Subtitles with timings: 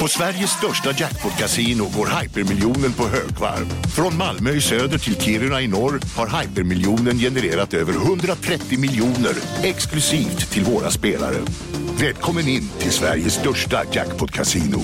[0.00, 3.66] På Sveriges största jackpot-kasino går hypermiljonen på högvarv.
[3.96, 10.50] Från Malmö i söder till Kiruna i norr har hypermiljonen genererat över 130 miljoner exklusivt
[10.50, 11.36] till våra spelare.
[12.00, 14.80] Välkommen in till Sveriges största jackpot-kasino,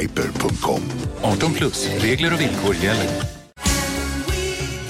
[0.00, 0.82] hyper.com.
[1.22, 3.06] 18 plus, regler och villkor gäller.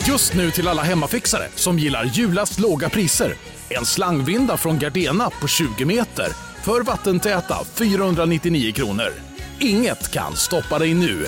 [0.08, 3.34] Just nu till alla hemmafixare som gillar julast låga priser.
[3.68, 9.12] En slangvinda från Gardena på 20 meter för vattentäta 499 kronor.
[9.60, 11.26] Inget kan stoppa dig nu.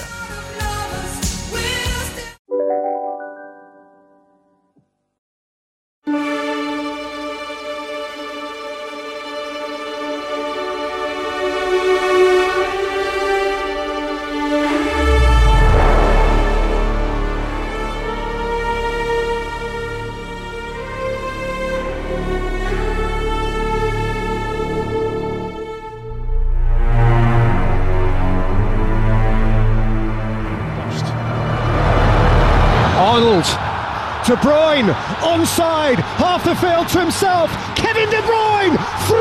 [34.29, 34.93] De Bruyne
[35.25, 37.51] onside, half the field to himself.
[37.75, 38.77] Kevin De Bruyne,
[39.09, 39.17] 3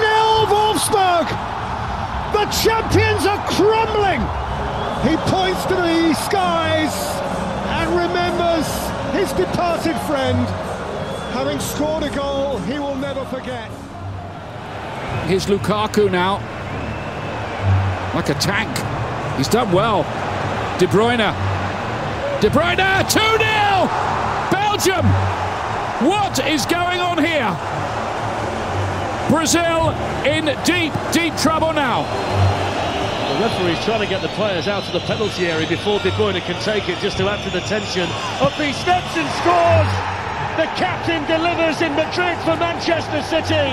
[0.00, 1.28] 0 Wolfsburg.
[2.32, 4.22] The champions are crumbling.
[5.04, 6.94] He points to the skies
[7.76, 8.66] and remembers
[9.12, 10.48] his departed friend.
[11.36, 13.70] Having scored a goal he will never forget.
[15.26, 16.36] Here's Lukaku now.
[18.14, 18.74] Like a tank.
[19.36, 20.04] He's done well.
[20.78, 21.34] De Bruyne.
[22.40, 23.45] De Bruyne, 2 0!
[24.76, 25.06] Belgium!
[26.04, 27.48] What is going on here?
[29.32, 29.96] Brazil
[30.28, 32.04] in deep, deep trouble now.
[32.04, 36.44] The referee's trying to get the players out of the penalty area before De Bruyne
[36.44, 38.04] can take it, just to add to the tension.
[38.44, 39.88] Up he steps and scores!
[40.60, 43.72] The captain delivers in Madrid for Manchester City.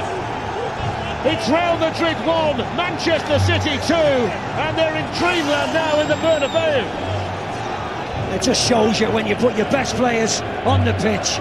[1.27, 7.02] It's Real Madrid 1, Manchester City 2, and they're in dreamland now in the Bernabeu.
[8.33, 11.37] It just shows you when you put your best players on the pitch.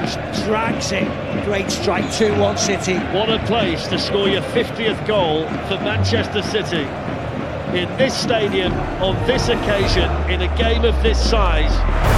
[0.00, 1.04] Just drags it.
[1.44, 2.94] Great strike, 2 1 City.
[3.14, 6.88] What a place to score your 50th goal for Manchester City.
[7.78, 12.13] In this stadium, on this occasion, in a game of this size.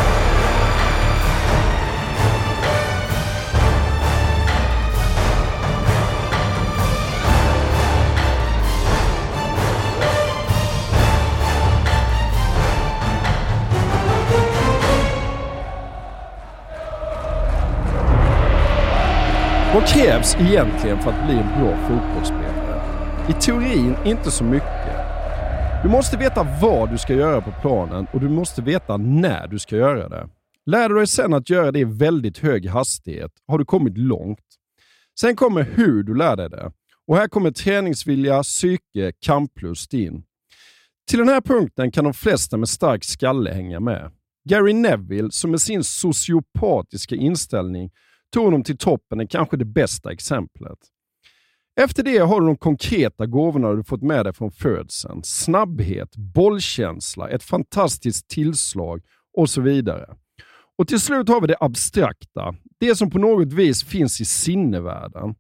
[19.76, 22.82] Vad krävs egentligen för att bli en bra fotbollsspelare?
[23.28, 24.97] I teorin inte så mycket.
[25.82, 29.59] Du måste veta vad du ska göra på planen och du måste veta när du
[29.59, 30.28] ska göra det.
[30.66, 34.44] Lär du dig sen att göra det i väldigt hög hastighet har du kommit långt.
[35.20, 36.72] Sen kommer hur du lär dig det.
[37.06, 40.22] Och här kommer träningsvilja, psyke, kamplust in.
[41.08, 44.10] Till den här punkten kan de flesta med stark skalle hänga med.
[44.48, 47.91] Gary Neville, som med sin sociopatiska inställning
[48.32, 50.78] tog honom till toppen, är kanske det bästa exemplet.
[51.81, 55.20] Efter det har du de konkreta gåvorna du fått med dig från födseln.
[55.25, 59.03] Snabbhet, bollkänsla, ett fantastiskt tillslag
[59.37, 60.16] och så vidare.
[60.78, 65.34] Och till slut har vi det abstrakta, det som på något vis finns i sinnevärlden.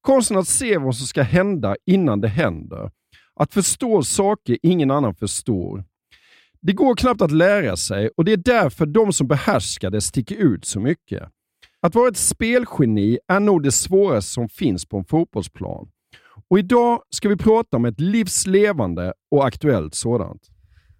[0.00, 2.90] Konsten att se vad som ska hända innan det händer.
[3.34, 5.84] Att förstå saker ingen annan förstår.
[6.60, 10.36] Det går knappt att lära sig och det är därför de som behärskar det sticker
[10.36, 11.22] ut så mycket.
[11.82, 15.88] Att vara ett spelgeni är nog det svåraste som finns på en fotbollsplan.
[16.48, 20.42] Och idag ska vi prata om ett livslevande och aktuellt sådant.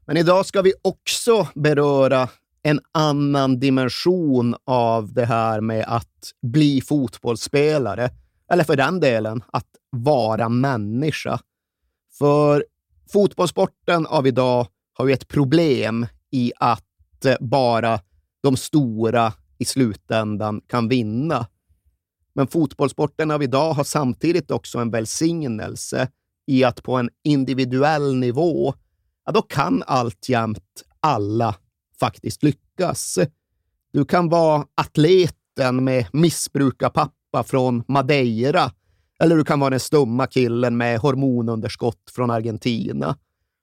[0.07, 2.29] Men idag ska vi också beröra
[2.63, 8.11] en annan dimension av det här med att bli fotbollsspelare.
[8.53, 11.41] Eller för den delen, att vara människa.
[12.19, 12.65] För
[13.13, 18.01] fotbollssporten av idag har ju ett problem i att eh, bara
[18.43, 21.47] de stora i slutändan kan vinna.
[22.33, 26.09] Men fotbollssporten av idag har samtidigt också en välsignelse
[26.47, 28.75] i att på en individuell nivå,
[29.27, 31.55] ja, då kan alltjämt alla
[32.01, 33.19] faktiskt lyckas.
[33.93, 38.73] Du kan vara atleten med missbrukarpappa från Madeira,
[39.23, 43.17] eller du kan vara den stumma killen med hormonunderskott från Argentina.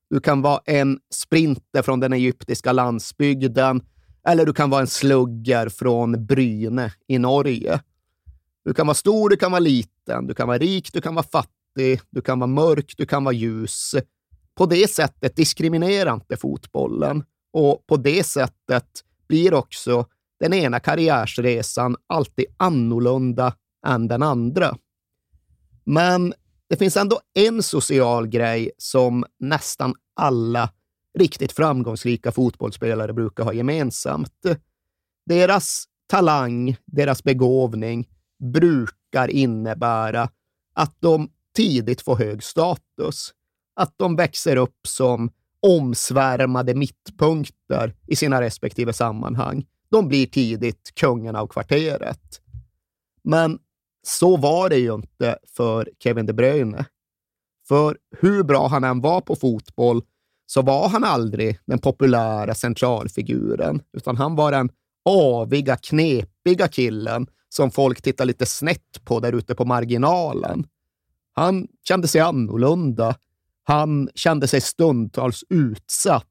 [0.09, 3.81] Du kan vara en sprinter från den egyptiska landsbygden,
[4.27, 7.79] eller du kan vara en slugger från Bryne i Norge.
[8.65, 11.25] Du kan vara stor, du kan vara liten, du kan vara rik, du kan vara
[11.31, 13.95] fattig, du kan vara mörk, du kan vara ljus.
[14.55, 18.87] På det sättet diskriminerar inte fotbollen och på det sättet
[19.27, 20.05] blir också
[20.39, 23.53] den ena karriärsresan alltid annorlunda
[23.87, 24.77] än den andra.
[25.83, 26.33] Men
[26.69, 30.69] det finns ändå en social grej som nästan alla
[31.17, 34.45] riktigt framgångsrika fotbollsspelare brukar ha gemensamt.
[35.25, 38.09] Deras talang, deras begåvning
[38.39, 40.29] brukar innebära
[40.73, 43.33] att de tidigt får hög status.
[43.75, 49.65] Att de växer upp som omsvärmade mittpunkter i sina respektive sammanhang.
[49.89, 52.41] De blir tidigt kungen av kvarteret.
[53.23, 53.59] Men
[54.03, 56.85] så var det ju inte för Kevin De Bruyne.
[57.67, 60.01] För hur bra han än var på fotboll
[60.49, 64.69] så var han aldrig den populära centralfiguren, utan han var den
[65.05, 70.67] aviga, knepiga killen som folk tittar lite snett på där ute på marginalen.
[71.33, 73.15] Han kände sig annorlunda.
[73.63, 76.25] Han kände sig stundtals utsatt.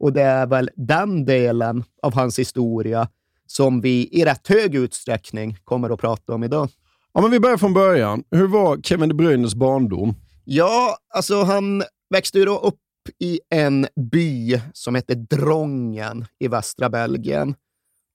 [0.00, 3.08] Och det är väl den delen av hans historia
[3.46, 6.68] som vi i rätt hög utsträckning kommer att prata om idag.
[7.12, 8.24] Ja, men vi börjar från början.
[8.30, 10.14] Hur var Kevin De Bruynes barndom?
[10.44, 12.78] Ja, alltså han växte ju då upp
[13.18, 17.54] i en by som heter Drongen i västra Belgien.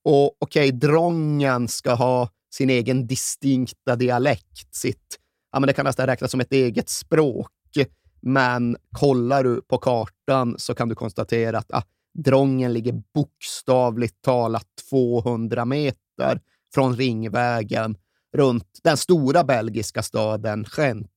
[0.03, 5.19] Och okej, okay, Drongen ska ha sin egen distinkta dialekt, sitt,
[5.51, 7.51] ja men det kan nästan räknas som ett eget språk.
[8.27, 11.83] Men kollar du på kartan så kan du konstatera att ah,
[12.13, 16.41] Drongen ligger bokstavligt talat 200 meter
[16.73, 17.97] från Ringvägen
[18.37, 21.11] runt den stora belgiska staden Gent.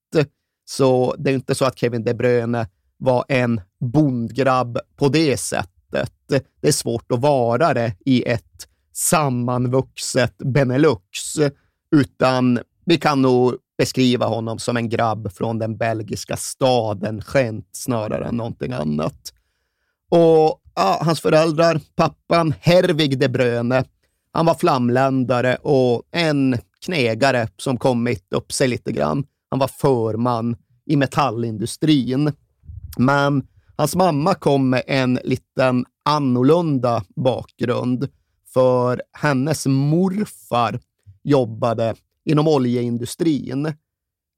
[0.64, 2.66] Så det är inte så att Kevin De Bruyne
[2.98, 6.12] var en bondgrabb på det sättet.
[6.60, 11.36] Det är svårt att vara det i ett sammanvuxet Benelux,
[11.96, 18.24] utan vi kan nog beskriva honom som en grabb från den belgiska staden Gent snarare
[18.24, 19.32] än någonting annat.
[20.10, 23.84] Och ja, hans föräldrar, pappan Hervig de Bröne,
[24.32, 29.24] han var flamländare och en knegare som kommit upp sig lite grann.
[29.50, 30.56] Han var förman
[30.86, 32.32] i metallindustrin.
[32.96, 33.46] Men
[33.76, 38.08] hans mamma kom med en liten annorlunda bakgrund,
[38.52, 40.80] för hennes morfar
[41.22, 41.94] jobbade
[42.24, 43.72] inom oljeindustrin.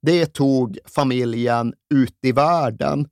[0.02, 3.08] Det tog familjen ut i världen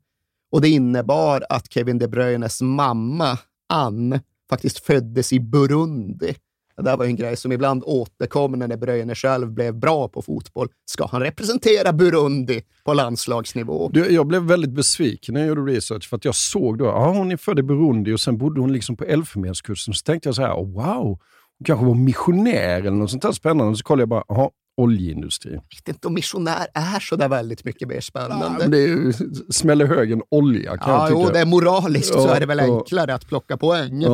[0.50, 3.38] och det innebar att Kevin De Bruynes mamma,
[3.68, 4.20] Ann,
[4.50, 6.34] faktiskt föddes i Burundi
[6.78, 10.68] det där var en grej som ibland återkom när Bröjne själv blev bra på fotboll.
[10.90, 13.90] Ska han representera Burundi på landslagsnivå?
[13.92, 17.12] Du, jag blev väldigt besviken när jag gjorde research för att jag såg då, ja
[17.12, 19.94] hon är född i Burundi och sen bodde hon liksom på Elfenbenskusten.
[19.94, 21.18] Så tänkte jag så här, oh, wow,
[21.58, 23.76] hon kanske var missionär eller något sånt där spännande.
[23.76, 25.52] Så kollade jag bara, jaha, oljeindustri.
[25.52, 28.64] Jag vet inte om missionär är så där väldigt mycket mer spännande.
[28.64, 31.20] Ja, det är, smäller hög en olja kan ja, jag tycka.
[31.20, 34.04] Jo, det är moraliskt ja, så är det väl enklare att plocka poäng.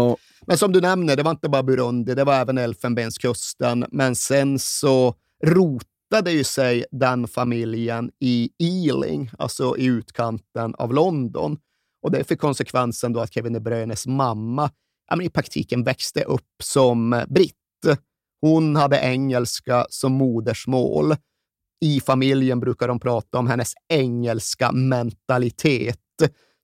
[0.47, 3.85] Men som du nämner, det var inte bara Burundi, det var även Elfenbenskusten.
[3.93, 5.15] Men sen så
[5.45, 11.57] rotade ju sig den familjen i Ealing, alltså i utkanten av London.
[12.03, 14.71] Och det fick konsekvensen då att Kevin De Bruynes mamma
[15.11, 17.55] ja, men i praktiken växte upp som britt.
[18.41, 21.15] Hon hade engelska som modersmål.
[21.81, 25.99] I familjen brukar de prata om hennes engelska mentalitet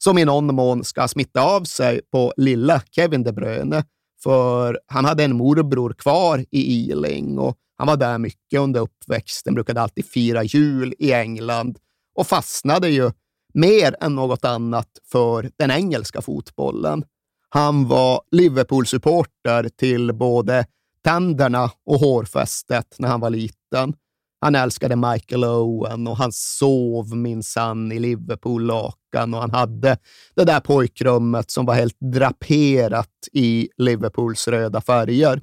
[0.04, 3.84] som i någon mån ska smitta av sig på lilla Kevin De Bruyne.
[4.22, 9.54] För han hade en morbror kvar i Ealing och han var där mycket under uppväxten,
[9.54, 11.78] brukade alltid fira jul i England
[12.14, 13.10] och fastnade ju
[13.54, 17.04] mer än något annat för den engelska fotbollen.
[17.48, 20.66] Han var Liverpool-supporter till både
[21.04, 23.94] tänderna och hårfästet när han var liten.
[24.40, 29.98] Han älskade Michael Owen och han sov minsann i Liverpool-lakan och han hade
[30.34, 35.42] det där pojkrummet som var helt draperat i Liverpools röda färger.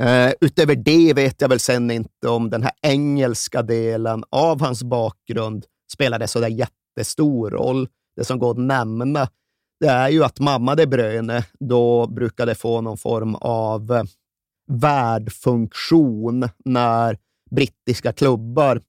[0.00, 4.82] Uh, utöver det vet jag väl sen inte om den här engelska delen av hans
[4.82, 7.88] bakgrund spelade så där jättestor roll.
[8.16, 9.28] Det som går att nämna
[9.80, 14.02] det är ju att mamma De Bruyne då brukade få någon form av eh,
[14.70, 17.18] värdfunktion när
[17.50, 18.80] brittiska klubbar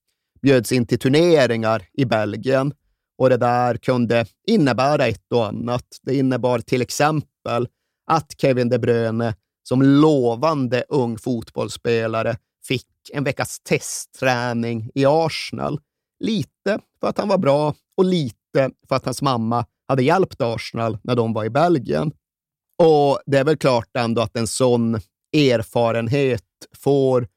[0.41, 2.73] bjöds in till turneringar i Belgien.
[3.17, 5.85] Och det där kunde innebära ett och annat.
[6.01, 7.67] Det innebar till exempel
[8.07, 15.79] att Kevin De Bruyne som lovande ung fotbollsspelare fick en veckas testträning i Arsenal.
[16.19, 20.97] Lite för att han var bra och lite för att hans mamma hade hjälpt Arsenal
[21.03, 22.11] när de var i Belgien.
[22.77, 24.99] Och det är väl klart ändå att en sån
[25.33, 26.43] erfarenhet
[26.77, 27.27] får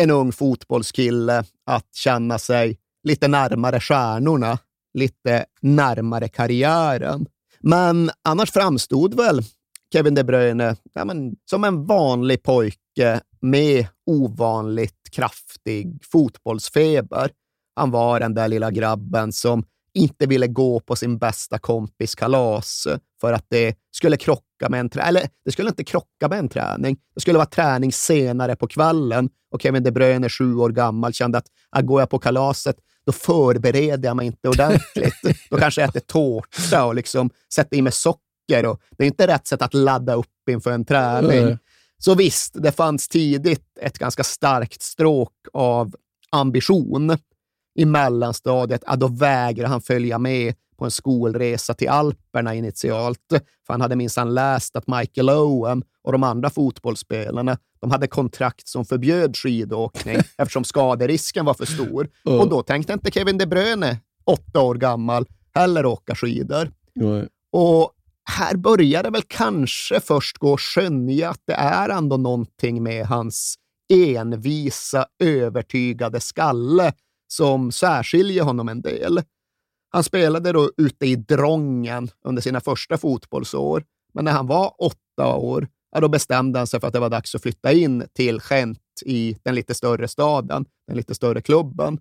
[0.00, 4.58] en ung fotbollskille att känna sig lite närmare stjärnorna,
[4.94, 7.26] lite närmare karriären.
[7.60, 9.42] Men annars framstod väl
[9.92, 17.30] Kevin De Bruyne ja, men, som en vanlig pojke med ovanligt kraftig fotbollsfeber.
[17.76, 19.64] Han var den där lilla grabben som
[19.98, 22.86] inte ville gå på sin bästa kompis kalas
[23.20, 25.08] för att det skulle krocka med en träning.
[25.08, 26.96] Eller det skulle inte krocka med en träning.
[27.14, 31.38] Det skulle vara träning senare på kvällen och Kevin De Bruyne, sju år gammal, kände
[31.38, 32.76] att ah, går jag på kalaset,
[33.06, 35.14] då förbereder jag mig inte ordentligt.
[35.50, 38.66] då kanske jag äter tårta och liksom sätter i mig socker.
[38.66, 41.42] Och det är inte rätt sätt att ladda upp inför en träning.
[41.42, 41.58] Mm.
[41.98, 45.94] Så visst, det fanns tidigt ett ganska starkt stråk av
[46.30, 47.18] ambition
[47.78, 53.26] i mellanstadiet, ja, då vägrar han följa med på en skolresa till Alperna initialt.
[53.66, 58.68] För han hade minsann läst att Michael Owen och de andra fotbollsspelarna de hade kontrakt
[58.68, 62.08] som förbjöd skidåkning eftersom skaderisken var för stor.
[62.26, 62.40] Mm.
[62.40, 66.70] Och då tänkte inte Kevin De Bruyne, åtta år gammal, heller åka skidor.
[67.00, 67.26] Mm.
[67.52, 67.92] Och
[68.30, 73.06] här börjar det väl kanske först gå att skönja att det är ändå någonting med
[73.06, 73.54] hans
[73.92, 76.92] envisa, övertygade skalle
[77.28, 79.22] som särskiljer honom en del.
[79.90, 85.36] Han spelade då ute i Drången under sina första fotbollsår, men när han var åtta
[85.36, 88.40] år, ja, då bestämde han sig för att det var dags att flytta in till
[88.50, 92.00] Gent i den lite större staden, den lite större klubben.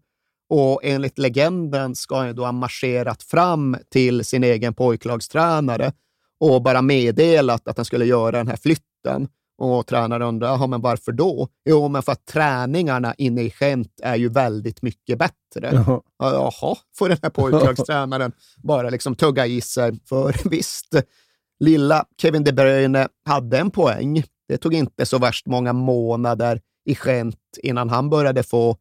[0.50, 5.92] Och enligt legenden ska han då ha marscherat fram till sin egen pojklagstränare
[6.40, 9.28] och bara meddelat att han skulle göra den här flytten.
[9.58, 11.48] Och tränaren undrar, men varför då?
[11.70, 15.72] Jo, men för att träningarna inne i Gent är ju väldigt mycket bättre.
[15.72, 18.32] Jaha, Jaha får den här pojklagstränaren
[18.64, 20.00] bara liksom tugga i sig.
[20.10, 20.96] För visst,
[21.60, 24.24] lilla Kevin De Bruyne hade en poäng.
[24.48, 28.78] Det tog inte så värst många månader i Gent innan han började få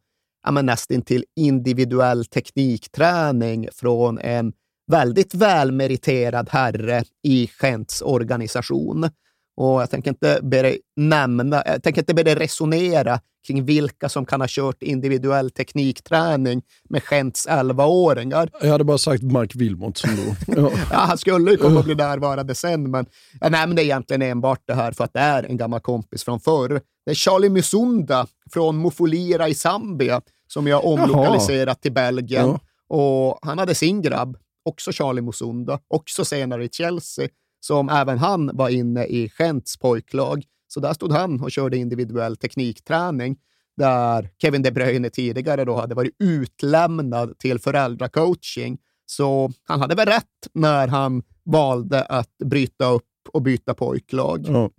[0.46, 4.52] ja, nästintill individuell teknikträning från en
[4.92, 9.10] väldigt välmeriterad herre i Gents organisation.
[9.56, 14.08] Och jag tänker inte be dig nämna, jag tänker inte be dig resonera kring vilka
[14.08, 18.50] som kan ha kört individuell teknikträning med Gents 11-åringar.
[18.60, 20.54] Jag hade bara sagt Mark Wilmot som då.
[20.62, 20.70] Ja.
[20.90, 23.06] ja, han skulle ju komma att bli närvarande sen, men
[23.40, 26.80] jag nämnde egentligen enbart det här för att det är en gammal kompis från förr.
[27.06, 31.74] Det är Charlie Musunda från Mufulira i Zambia som jag omlokaliserat Jaha.
[31.74, 32.46] till Belgien.
[32.46, 32.60] Ja.
[32.88, 37.28] Och han hade sin grabb, också Charlie Musunda, också senare i Chelsea,
[37.66, 40.44] som även han var inne i Gents pojklag.
[40.68, 43.36] Så där stod han och körde individuell teknikträning
[43.76, 48.78] där Kevin De Bruyne tidigare då hade varit utlämnad till föräldracoaching.
[49.06, 54.48] Så han hade väl rätt när han valde att bryta upp och byta pojklag.
[54.48, 54.70] Mm.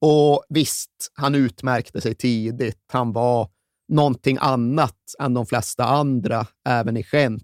[0.00, 2.84] Och visst, han utmärkte sig tidigt.
[2.92, 3.48] Han var
[3.88, 7.42] någonting annat än de flesta andra, även i Gent.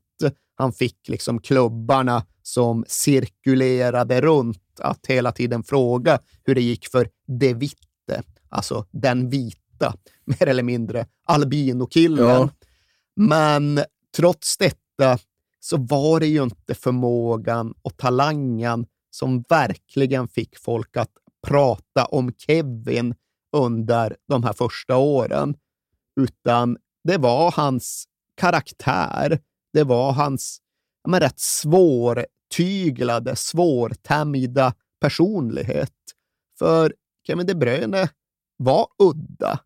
[0.54, 7.08] Han fick liksom klubbarna som cirkulerade runt att hela tiden fråga hur det gick för
[7.26, 9.94] De Vitte, alltså den vita,
[10.24, 12.26] mer eller mindre albinokillen.
[12.26, 12.48] Ja.
[13.16, 13.80] Men
[14.16, 15.18] trots detta
[15.60, 21.10] så var det ju inte förmågan och talangen som verkligen fick folk att
[21.46, 23.14] prata om Kevin
[23.56, 25.56] under de här första åren,
[26.20, 28.04] utan det var hans
[28.36, 29.38] karaktär.
[29.74, 30.60] Det var hans
[31.08, 35.92] men, rätt svårtyglade, svårtämjda personlighet.
[36.58, 36.94] För
[37.26, 38.08] Kevin De Bruyne
[38.56, 39.60] var udda.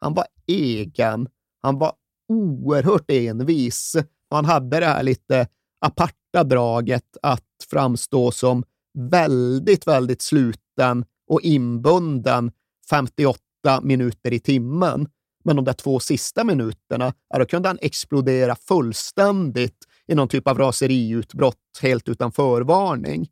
[0.00, 1.28] Han var egen.
[1.62, 1.92] Han var
[2.28, 3.96] oerhört envis.
[4.30, 5.48] Han hade det här lite
[5.80, 8.64] aparta draget att framstå som
[8.98, 12.52] väldigt, väldigt sluten och inbunden
[12.90, 13.40] 58
[13.82, 15.08] minuter i timmen.
[15.46, 20.58] Men de där två sista minuterna, då kunde han explodera fullständigt i någon typ av
[20.58, 23.28] raseriutbrott helt utan förvarning.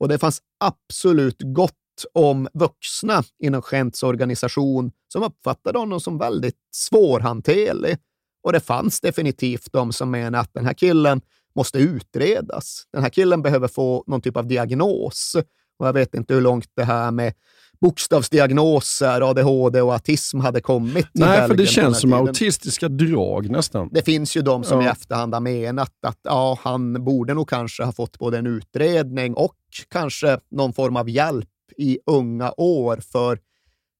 [0.00, 1.74] Och det fanns absolut gott
[2.12, 7.96] om vuxna inom Gents organisation som uppfattade honom som väldigt svårhanterlig.
[8.42, 11.20] Och det fanns definitivt de som menade att den här killen
[11.54, 12.86] måste utredas.
[12.92, 15.36] Den här killen behöver få någon typ av diagnos.
[15.78, 17.34] Och jag vet inte hur långt det här med
[17.80, 21.08] bokstavsdiagnoser, ADHD och autism hade kommit.
[21.12, 23.88] Nej, för det känns som autistiska drag nästan.
[23.92, 24.86] Det finns ju de som ja.
[24.86, 29.34] i efterhand har menat att ja, han borde nog kanske ha fått både en utredning
[29.34, 29.56] och
[29.88, 33.38] kanske någon form av hjälp i unga år, för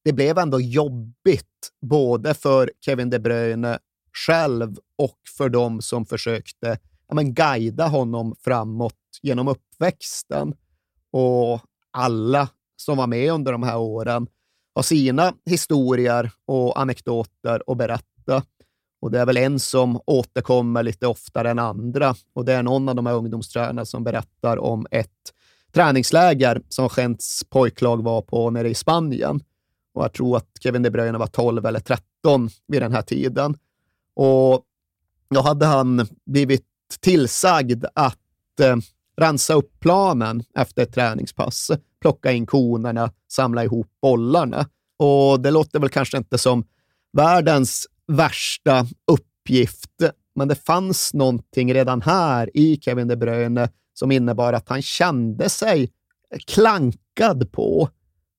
[0.05, 1.47] det blev ändå jobbigt
[1.83, 3.79] både för Kevin De Bruyne
[4.27, 10.55] själv och för de som försökte ja, men guida honom framåt genom uppväxten.
[11.13, 11.61] Och
[11.91, 12.49] alla
[12.81, 14.27] som var med under de här åren
[14.75, 18.43] har sina historier och anekdoter att berätta.
[19.01, 22.15] Och det är väl en som återkommer lite oftare än andra.
[22.33, 25.09] Och det är någon av de här ungdomstränarna som berättar om ett
[25.73, 29.41] träningsläger som Gents pojklag var på nere i Spanien.
[29.95, 33.57] Och jag tror att Kevin De Bruyne var 12 eller 13 vid den här tiden.
[34.15, 34.65] Och
[35.35, 36.67] då hade han blivit
[37.01, 38.77] tillsagd att eh,
[39.17, 41.71] rensa upp planen efter ett träningspass,
[42.01, 44.67] plocka in konerna, samla ihop bollarna.
[44.99, 46.65] Och det låter väl kanske inte som
[47.13, 50.03] världens värsta uppgift,
[50.35, 55.49] men det fanns någonting redan här i Kevin De Bruyne som innebar att han kände
[55.49, 55.91] sig
[56.47, 57.89] klankad på.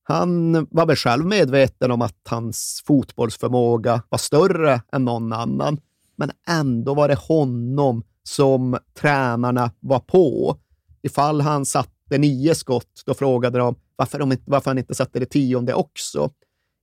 [0.03, 5.77] Han var väl själv medveten om att hans fotbollsförmåga var större än någon annan,
[6.15, 10.57] men ändå var det honom som tränarna var på.
[11.01, 15.19] Ifall han satt satte nio skott, då frågade de varför, de varför han inte satte
[15.19, 16.31] det tionde också.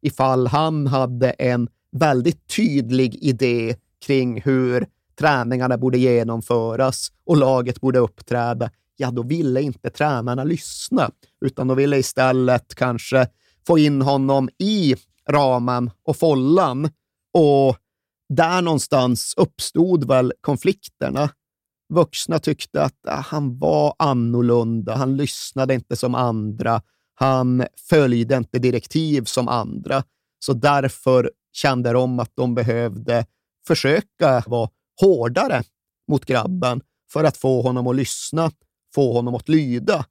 [0.03, 4.87] Ifall han hade en väldigt tydlig idé kring hur
[5.19, 11.11] träningarna borde genomföras och laget borde uppträda, ja, då ville inte tränarna lyssna,
[11.45, 13.27] utan de ville istället kanske
[13.67, 14.97] få in honom i
[15.31, 16.91] ramen och follan.
[17.35, 17.77] Och
[18.29, 21.31] där någonstans uppstod väl konflikterna.
[21.89, 26.83] Vuxna tyckte att ah, han var annorlunda, han lyssnade inte som andra,
[27.15, 30.05] han följde inte direktiv som andra.
[30.39, 33.27] Så därför kände de att de behövde
[33.67, 35.63] försöka vara hårdare
[36.11, 36.81] mot grabben
[37.13, 38.51] för att få honom att lyssna,
[38.95, 40.05] få honom att lyda.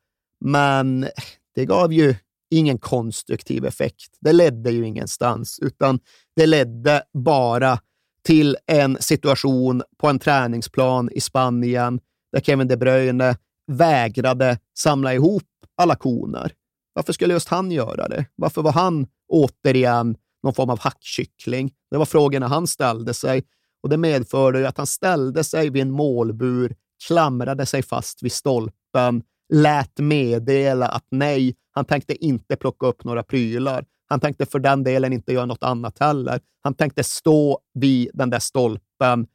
[0.45, 1.07] Men
[1.55, 2.15] det gav ju
[2.49, 4.17] ingen konstruktiv effekt.
[4.19, 5.99] Det ledde ju ingenstans, utan
[6.35, 7.79] det ledde bara
[8.27, 11.99] till en situation på en träningsplan i Spanien
[12.31, 13.37] där Kevin De Bruyne
[13.71, 15.43] vägrade samla ihop
[15.77, 16.51] alla koner.
[16.93, 18.25] Varför skulle just han göra det?
[18.35, 21.71] Varför var han återigen någon form av hackkyckling?
[21.91, 23.43] Det var frågorna han ställde sig
[23.83, 26.75] och det medförde att han ställde sig vid en målbur,
[27.07, 33.23] klamrade sig fast vid stolpen, lät meddela att nej, han tänkte inte plocka upp några
[33.23, 33.85] prylar.
[34.07, 36.39] Han tänkte för den delen inte göra något annat heller.
[36.61, 39.27] Han tänkte stå vid den där stolpen,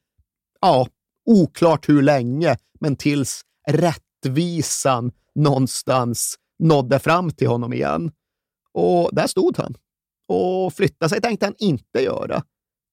[0.61, 0.87] ja,
[1.25, 8.11] oklart hur länge, men tills rättvisan någonstans nådde fram till honom igen.
[8.73, 9.75] Och där stod han.
[10.29, 12.43] Och flytta sig tänkte han inte göra.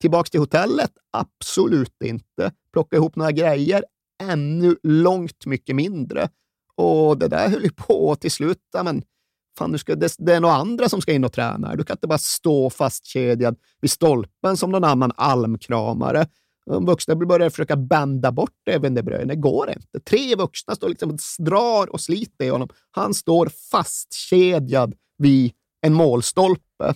[0.02, 0.92] Tillbaks till hotellet?
[1.12, 2.52] Absolut inte.
[2.74, 3.84] Plocka ihop några grejer?
[4.24, 6.30] Ännu långt mycket mindre.
[6.76, 8.62] Och det där höll ju på till slut.
[8.84, 9.04] Men
[9.58, 11.76] fan, du ska, det, det är några andra som ska in och träna.
[11.76, 16.28] Du kan inte bara stå fastkedjad vid stolpen som någon annan almkramare.
[16.66, 19.34] De vuxna börjar försöka bända bort även det Bruyne.
[19.34, 20.00] Det går inte.
[20.00, 22.70] Tre vuxna står liksom och drar och sliter i honom.
[22.92, 26.94] Han står fastkedjad vid en målstolpe.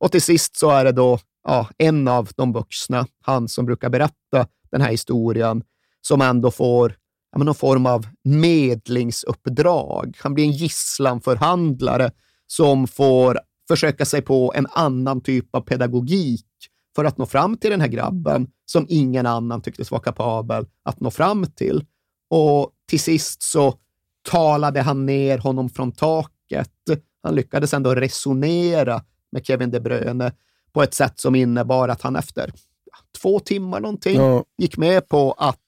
[0.00, 3.88] Och till sist så är det då ja, en av de vuxna, han som brukar
[3.88, 5.62] berätta den här historien,
[6.00, 6.96] som ändå får
[7.36, 10.16] men någon form av medlingsuppdrag.
[10.20, 12.10] Han blir en gisslanförhandlare
[12.46, 13.38] som får
[13.68, 16.46] försöka sig på en annan typ av pedagogik
[16.94, 21.00] för att nå fram till den här grabben som ingen annan tycktes vara kapabel att
[21.00, 21.84] nå fram till.
[22.30, 23.74] Och till sist så
[24.30, 26.70] talade han ner honom från taket.
[27.22, 30.32] Han lyckades ändå resonera med Kevin De Bruyne
[30.72, 32.52] på ett sätt som innebar att han efter
[33.22, 34.44] två timmar någonting ja.
[34.58, 35.58] gick med på att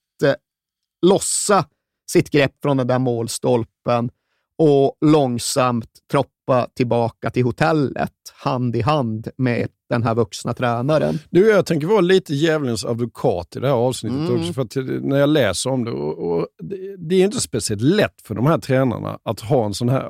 [1.06, 1.64] lossa
[2.10, 4.10] sitt grepp från den där målstolpen
[4.58, 11.18] och långsamt troppa tillbaka till hotellet hand i hand med den här vuxna tränaren.
[11.30, 14.40] Du, jag tänker vara lite djävulens advokat i det här avsnittet mm.
[14.40, 18.22] också, för när jag läser om det, och, och det, det, är inte speciellt lätt
[18.22, 20.04] för de här tränarna att ha, en sån här,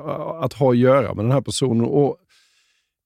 [0.45, 1.85] att ha att göra med den här personen.
[1.85, 2.17] Och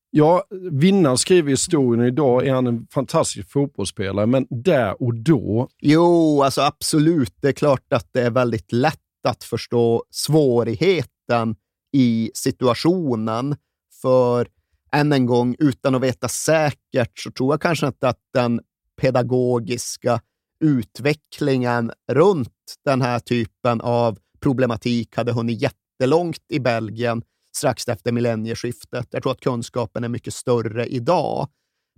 [0.10, 5.68] Ja, vinnaren skriver historien idag är han en fantastisk fotbollsspelare, men där och då?
[5.82, 7.34] Jo, alltså absolut.
[7.42, 11.56] Det är klart att det är väldigt lätt att förstå svårigheten
[11.94, 13.56] i situationen.
[14.02, 14.48] För
[14.92, 18.62] än en gång, utan att veta säkert, så tror jag kanske inte att den
[19.02, 20.22] pedagogiska
[20.64, 22.54] utvecklingen runt
[22.86, 27.24] den här typen av problematik hade hunnit jättelångt i Belgien
[27.58, 29.08] strax efter millennieskiftet.
[29.12, 31.48] Jag tror att kunskapen är mycket större idag.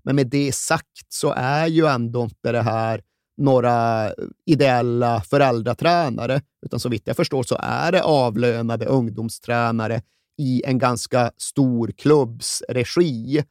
[0.03, 3.01] Men med det sagt så är ju ändå inte det här
[3.37, 4.09] några
[4.45, 10.01] ideella föräldratränare, utan så vitt jag förstår så är det avlönade ungdomstränare
[10.37, 13.43] i en ganska stor klubbs regi.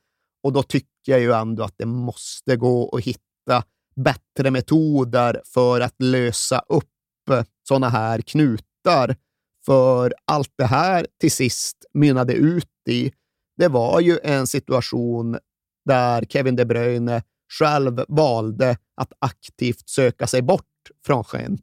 [0.42, 3.64] Och då tycker jag ju ändå att det måste gå att hitta
[3.96, 6.84] bättre metoder för att lösa upp
[7.68, 9.16] sådana här knutar
[9.68, 13.12] för allt det här till sist mynnade ut i,
[13.57, 15.38] det var ju en situation
[15.85, 17.22] där Kevin De Bruyne
[17.59, 20.64] själv valde att aktivt söka sig bort
[21.07, 21.61] från Gent.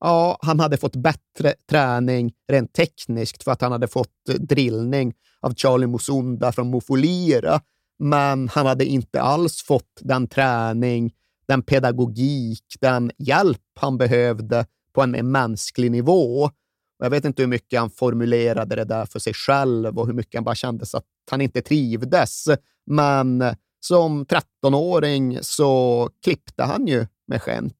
[0.00, 5.54] Ja, han hade fått bättre träning rent tekniskt för att han hade fått drillning av
[5.54, 7.60] Charlie Musunda från Mofolira,
[7.98, 11.12] men han hade inte alls fått den träning
[11.48, 16.50] den pedagogik, den hjälp han behövde på en mänsklig nivå.
[16.98, 20.14] Och jag vet inte hur mycket han formulerade det där för sig själv och hur
[20.14, 22.48] mycket han bara kände att han inte trivdes.
[22.86, 23.44] Men
[23.80, 27.74] som 13-åring så klippte han ju med skämt.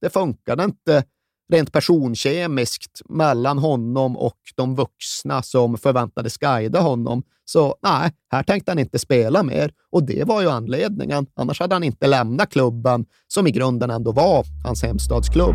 [0.00, 1.04] Det funkade inte
[1.52, 7.22] rent personkemiskt mellan honom och de vuxna som förväntades guida honom.
[7.44, 11.26] Så nej, här tänkte han inte spela mer och det var ju anledningen.
[11.34, 15.54] Annars hade han inte lämnat klubben som i grunden ändå var hans hemstadsklubb.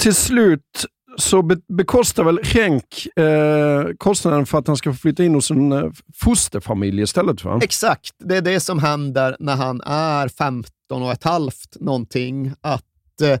[0.00, 0.86] Till slut
[1.16, 5.72] så bekostar väl Henk eh, kostnaden för att han ska få flytta in hos en
[5.72, 7.44] eh, fosterfamilj istället?
[7.44, 7.60] Va?
[7.62, 8.14] Exakt.
[8.18, 12.52] Det är det som händer när han är 15 och ett halvt någonting.
[12.60, 13.38] Att eh,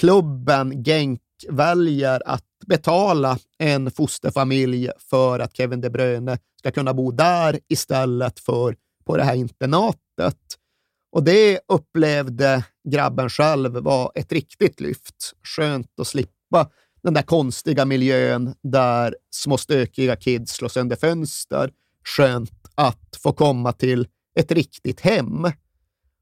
[0.00, 7.10] klubben Genk väljer att betala en fosterfamilj för att Kevin De Bruyne ska kunna bo
[7.10, 10.36] där istället för på det här internatet.
[11.12, 15.32] Och det upplevde grabben själv var ett riktigt lyft.
[15.56, 16.70] Skönt att slippa
[17.02, 21.70] den där konstiga miljön där små stökiga kids slår sönder fönster.
[22.16, 25.46] Skönt att få komma till ett riktigt hem.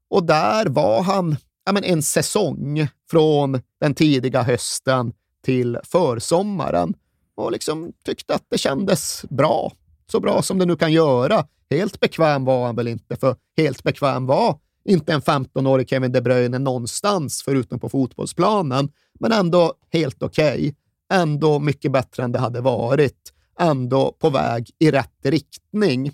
[0.09, 6.93] Och där var han ja, men en säsong från den tidiga hösten till försommaren
[7.35, 9.71] och liksom tyckte att det kändes bra.
[10.11, 11.47] Så bra som det nu kan göra.
[11.69, 16.21] Helt bekväm var han väl inte, för helt bekväm var inte en 15-årig Kevin De
[16.21, 20.53] Bruyne någonstans förutom på fotbollsplanen, men ändå helt okej.
[20.53, 20.73] Okay.
[21.13, 23.33] Ändå mycket bättre än det hade varit.
[23.59, 26.11] Ändå på väg i rätt riktning.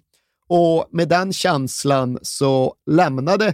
[0.47, 3.53] Och med den känslan så lämnade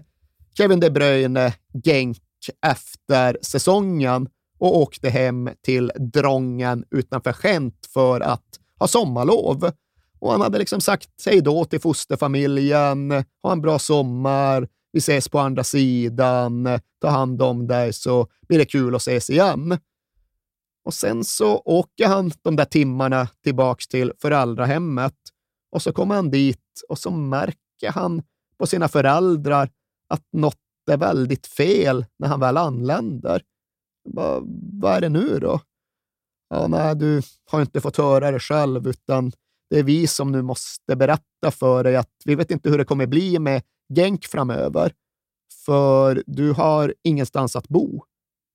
[0.58, 1.53] Kevin De Bruyne
[1.84, 2.21] Genk
[2.65, 8.45] efter säsongen och åkte hem till Drången utanför Gent för att
[8.80, 9.71] ha sommarlov.
[10.19, 15.29] Och han hade liksom sagt hej då till fosterfamiljen, ha en bra sommar, vi ses
[15.29, 19.77] på andra sidan, ta hand om dig så blir det kul att ses igen.
[20.86, 25.15] Och sen så åker han de där timmarna tillbaks till föräldrahemmet
[25.71, 28.21] och så kommer han dit och så märker han
[28.57, 29.69] på sina föräldrar
[30.07, 30.57] att något
[30.91, 33.41] är väldigt fel när han väl anländer.
[34.10, 34.39] Bara,
[34.81, 35.60] vad är det nu då?
[36.49, 39.31] Ja, nej, du har inte fått höra det själv, utan
[39.69, 42.86] det är vi som nu måste berätta för dig att vi vet inte hur det
[42.86, 43.62] kommer bli med
[43.93, 44.91] Genk framöver,
[45.65, 48.03] för du har ingenstans att bo.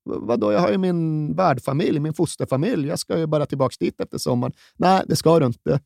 [0.05, 2.87] Vadå, jag har ju min värdfamilj, min fosterfamilj.
[2.87, 4.53] Jag ska ju bara tillbaka dit efter sommaren.
[4.77, 5.79] Nej, det ska du inte.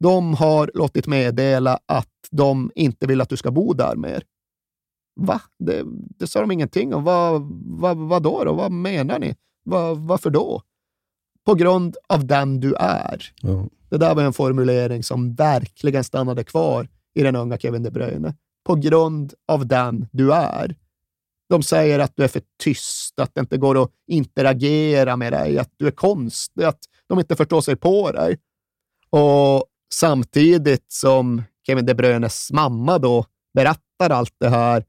[0.00, 4.24] De har låtit meddela att de inte vill att du ska bo där mer.
[5.20, 5.40] Va?
[5.58, 5.82] Det,
[6.18, 7.04] det sa de ingenting om.
[7.04, 8.52] Va, va, vad då, då?
[8.52, 9.34] Vad menar ni?
[9.64, 10.62] Va, varför då?
[11.50, 13.32] På grund av den du är.
[13.42, 13.66] Ja.
[13.88, 18.34] Det där var en formulering som verkligen stannade kvar i den unga Kevin De Bruyne.
[18.66, 20.76] På grund av den du är.
[21.48, 25.58] De säger att du är för tyst, att det inte går att interagera med dig,
[25.58, 28.38] att du är konstig, att de inte förstår sig på dig.
[29.10, 34.84] Och samtidigt som Kevin De Bruynes mamma då berättar allt det här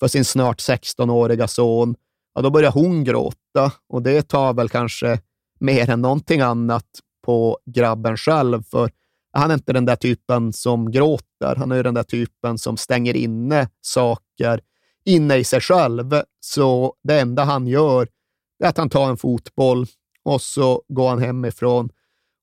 [0.00, 1.94] för sin snart 16-åriga son,
[2.34, 5.20] ja, då börjar hon gråta och det tar väl kanske
[5.58, 6.86] mer än någonting annat
[7.24, 8.90] på grabben själv, för
[9.32, 11.56] han är inte den där typen som gråter.
[11.56, 14.60] Han är den där typen som stänger inne saker
[15.04, 16.22] inne i sig själv.
[16.40, 18.08] Så det enda han gör
[18.64, 19.86] är att han tar en fotboll
[20.22, 21.88] och så går han hemifrån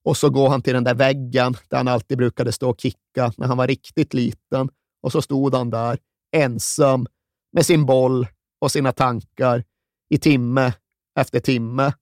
[0.04, 3.32] och så går han till den där väggen där han alltid brukade stå och kicka
[3.36, 4.68] när han var riktigt liten.
[5.02, 5.98] Och så stod han där
[6.36, 7.06] ensam
[7.52, 8.26] med sin boll
[8.60, 9.64] och sina tankar
[10.10, 10.72] i timme
[11.18, 11.92] efter timme.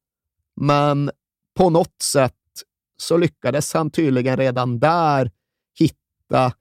[0.60, 1.10] Men
[1.54, 2.34] på något sätt
[2.96, 5.30] så lyckades han tydligen redan där
[5.78, 6.52] hitta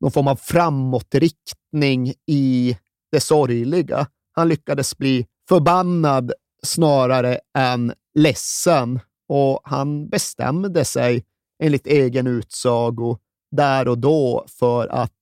[0.00, 2.78] någon form av framåtriktning i
[3.12, 4.06] det sorgliga.
[4.32, 11.24] Han lyckades bli förbannad snarare än ledsen och han bestämde sig,
[11.62, 13.18] enligt egen utsago,
[13.50, 15.12] där och då för att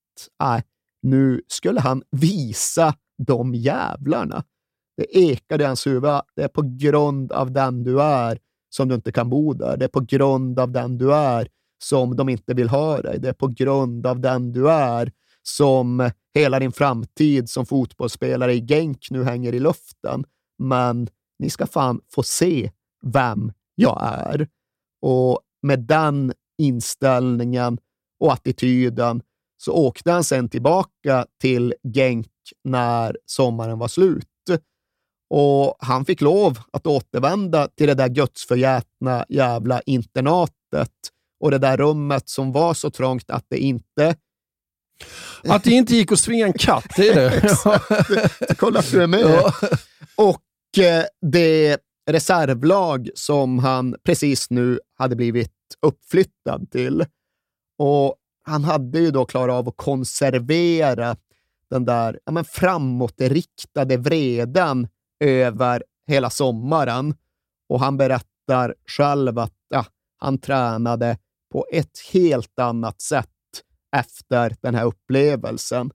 [0.42, 0.60] äh,
[1.02, 2.94] nu skulle han visa
[3.26, 4.44] de jävlarna.
[5.02, 6.20] Det ekade i hans huvud.
[6.36, 8.38] Det är på grund av den du är
[8.70, 9.76] som du inte kan bo där.
[9.76, 11.48] Det är på grund av den du är
[11.82, 13.18] som de inte vill ha dig.
[13.18, 15.12] Det är på grund av den du är
[15.42, 20.24] som hela din framtid som fotbollsspelare i Genk nu hänger i luften.
[20.58, 22.70] Men ni ska fan få se
[23.06, 24.48] vem jag är.
[25.00, 27.78] Och med den inställningen
[28.20, 29.22] och attityden
[29.56, 32.28] så åkte han sen tillbaka till Genk
[32.64, 34.31] när sommaren var slut.
[35.34, 40.90] Och han fick lov att återvända till det där gudsförgätna jävla internatet
[41.40, 44.16] och det där rummet som var så trångt att det inte...
[45.44, 47.36] Att det inte gick att svinga en katt det.
[47.44, 48.58] Exakt.
[48.58, 49.52] Kolla att du är med.
[50.16, 51.78] Och eh, det
[52.10, 57.04] reservlag som han precis nu hade blivit uppflyttad till.
[57.78, 61.16] Och han hade ju då klarat av att konservera
[61.70, 64.88] den där ja, men framåtriktade vreden
[65.22, 67.14] över hela sommaren.
[67.68, 69.86] Och han berättar själv att ja,
[70.18, 71.18] han tränade
[71.52, 73.28] på ett helt annat sätt
[73.96, 75.90] efter den här upplevelsen.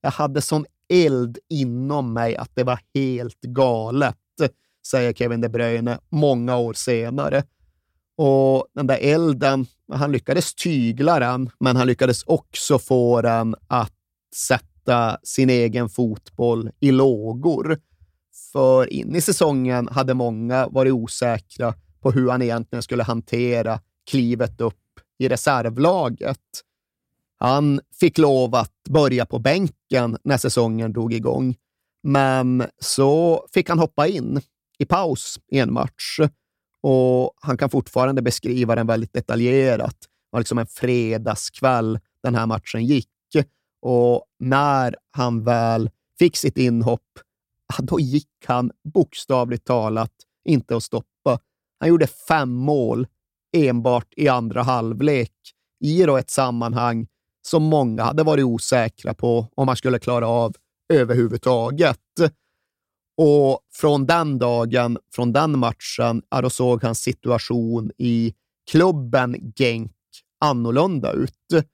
[0.00, 4.16] Jag hade sån eld inom mig att det var helt galet,
[4.86, 7.44] säger Kevin De Bruyne många år senare.
[8.16, 13.92] Och den där elden, han lyckades tygla den, men han lyckades också få den att
[14.36, 17.78] sätta sin egen fotboll i lågor.
[18.52, 24.60] För in i säsongen hade många varit osäkra på hur han egentligen skulle hantera klivet
[24.60, 24.76] upp
[25.18, 26.38] i reservlaget.
[27.36, 31.56] Han fick lov att börja på bänken när säsongen drog igång,
[32.02, 34.40] men så fick han hoppa in
[34.78, 36.20] i paus i en match
[36.82, 39.96] och han kan fortfarande beskriva den väldigt detaljerat.
[40.00, 43.08] Det var liksom en fredagskväll den här matchen gick
[43.82, 47.18] och när han väl fick sitt inhopp,
[47.78, 50.12] då gick han bokstavligt talat
[50.44, 51.38] inte att stoppa.
[51.80, 53.06] Han gjorde fem mål
[53.56, 55.32] enbart i andra halvlek
[55.84, 57.06] i då ett sammanhang
[57.46, 60.54] som många hade varit osäkra på om man skulle klara av
[60.92, 61.98] överhuvudtaget.
[63.16, 68.34] Och från den dagen, från den matchen, då såg hans situation i
[68.70, 69.92] klubben Genk
[70.40, 71.64] annorlunda ut.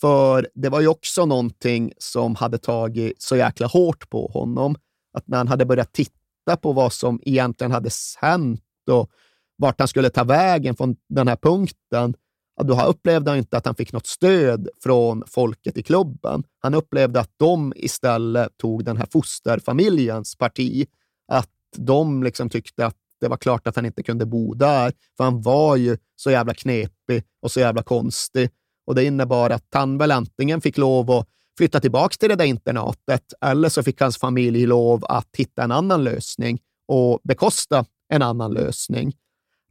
[0.00, 4.76] För det var ju också någonting som hade tagit så jäkla hårt på honom.
[5.14, 9.10] Att när han hade börjat titta på vad som egentligen hade hänt och
[9.56, 12.14] vart han skulle ta vägen från den här punkten,
[12.62, 16.44] då upplevde han inte att han fick något stöd från folket i klubben.
[16.58, 20.86] Han upplevde att de istället tog den här fosterfamiljens parti.
[21.28, 25.24] Att de liksom tyckte att det var klart att han inte kunde bo där, för
[25.24, 28.50] han var ju så jävla knepig och så jävla konstig.
[28.86, 32.44] Och Det innebar att han väl antingen fick lov att flytta tillbaka till det där
[32.44, 38.22] internatet, eller så fick hans familj lov att hitta en annan lösning och bekosta en
[38.22, 39.12] annan lösning.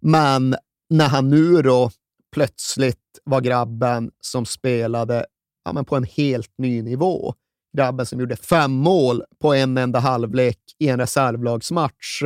[0.02, 0.56] Men
[0.90, 1.92] när han nu då
[2.34, 5.26] plötsligt var grabben som spelade
[5.66, 7.34] ja, men på en helt ny nivå.
[7.78, 12.22] Grabben som gjorde fem mål på en enda halvlek i en reservlagsmatch.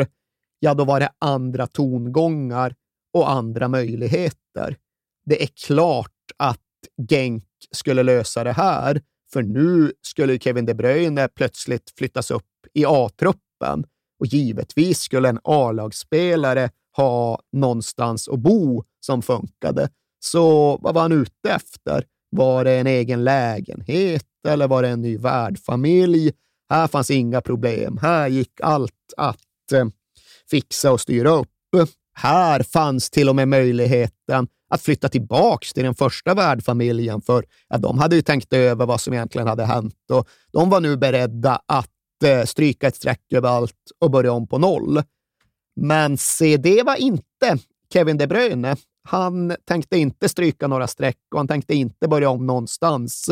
[0.59, 2.75] ja, då var det andra tongångar
[3.13, 4.77] och andra möjligheter.
[5.25, 6.61] Det är klart att
[7.09, 9.01] Genk skulle lösa det här,
[9.33, 13.85] för nu skulle Kevin De Bruyne plötsligt flyttas upp i A-truppen
[14.19, 19.89] och givetvis skulle en A-lagsspelare ha någonstans att bo som funkade.
[20.19, 22.03] Så vad var han ute efter?
[22.29, 26.31] Var det en egen lägenhet eller var det en ny värdfamilj?
[26.69, 27.97] Här fanns inga problem.
[28.01, 29.85] Här gick allt att eh,
[30.49, 31.49] fixa och styra upp.
[32.19, 37.77] Här fanns till och med möjligheten att flytta tillbaks till den första värdfamiljen, för ja,
[37.77, 41.61] de hade ju tänkt över vad som egentligen hade hänt och de var nu beredda
[41.65, 41.89] att
[42.25, 45.01] eh, stryka ett streck över allt och börja om på noll.
[45.75, 47.57] Men se, det var inte
[47.93, 48.75] Kevin De Bruyne.
[49.09, 53.29] Han tänkte inte stryka några streck och han tänkte inte börja om någonstans.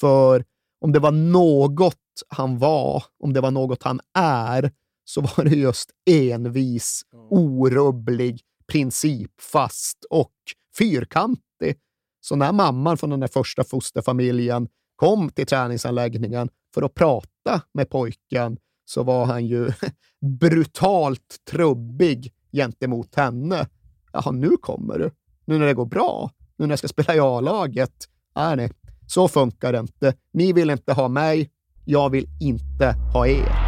[0.00, 0.44] För
[0.80, 1.94] om det var något
[2.28, 4.70] han var, om det var något han är,
[5.08, 8.40] så var det just envis, orubblig,
[8.72, 10.32] principfast och
[10.78, 11.76] fyrkantig.
[12.20, 17.90] Så när mamman från den där första fosterfamiljen kom till träningsanläggningen för att prata med
[17.90, 19.72] pojken så var han ju
[20.40, 23.66] brutalt trubbig gentemot henne.
[24.12, 25.10] Jaha, nu kommer du.
[25.44, 26.30] Nu när det går bra.
[26.56, 28.08] Nu när jag ska spela i A-laget.
[28.36, 28.72] Nej, nej,
[29.06, 30.14] så funkar det inte.
[30.32, 31.50] Ni vill inte ha mig.
[31.84, 33.67] Jag vill inte ha er.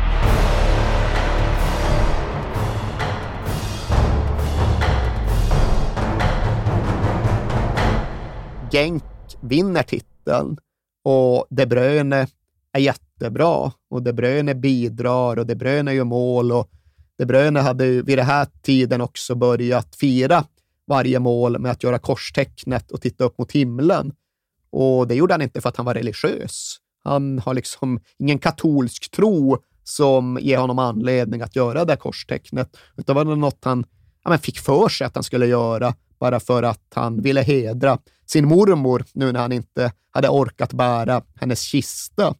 [8.73, 9.05] Genk
[9.41, 10.57] vinner titeln
[11.05, 12.27] och De Bruyne
[12.73, 16.71] är jättebra och De Bruyne bidrar och De Bruyne gör mål och
[17.19, 20.45] De Bruyne hade vid den här tiden också börjat fira
[20.87, 24.13] varje mål med att göra korstecknet och titta upp mot himlen.
[24.71, 26.77] Och det gjorde han inte för att han var religiös.
[27.05, 33.17] Han har liksom ingen katolsk tro som ger honom anledning att göra det korstecknet, utan
[33.17, 33.85] det var något han
[34.25, 38.49] ja, fick för sig att han skulle göra bara för att han ville hedra sin
[38.49, 42.35] mormor nu när han inte hade orkat bära hennes kista.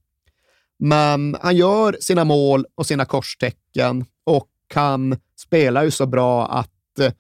[0.79, 6.99] Men han gör sina mål och sina korstecken och han spelar ju så bra att
[6.99, 7.13] eh,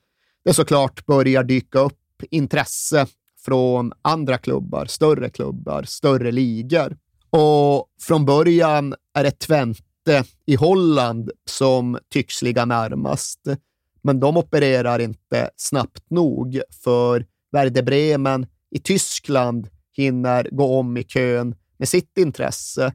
[0.44, 3.06] det såklart börjar dyka upp intresse
[3.44, 6.96] från andra klubbar, större klubbar, större ligor.
[7.30, 13.40] Och från början är det Twente i Holland som tycks ligga närmast.
[14.02, 21.04] Men de opererar inte snabbt nog, för Werder Bremen i Tyskland hinner gå om i
[21.04, 22.94] kön med sitt intresse,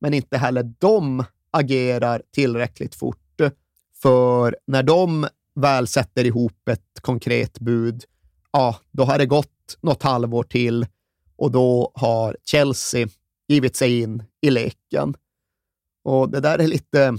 [0.00, 3.40] men inte heller de agerar tillräckligt fort.
[4.02, 8.04] För när de väl sätter ihop ett konkret bud,
[8.52, 10.86] ja, då har det gått något halvår till
[11.36, 13.08] och då har Chelsea
[13.48, 15.14] givit sig in i leken.
[16.04, 17.14] Och det där är lite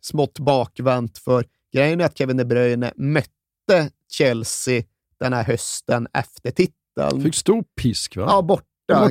[0.00, 4.82] smått bakvänt, för grejen är att Kevin De Bruyne mötte Chelsea
[5.20, 7.22] den här hösten efter titeln.
[7.22, 8.24] Fick stor pisk, va?
[8.28, 8.66] Ja, borta.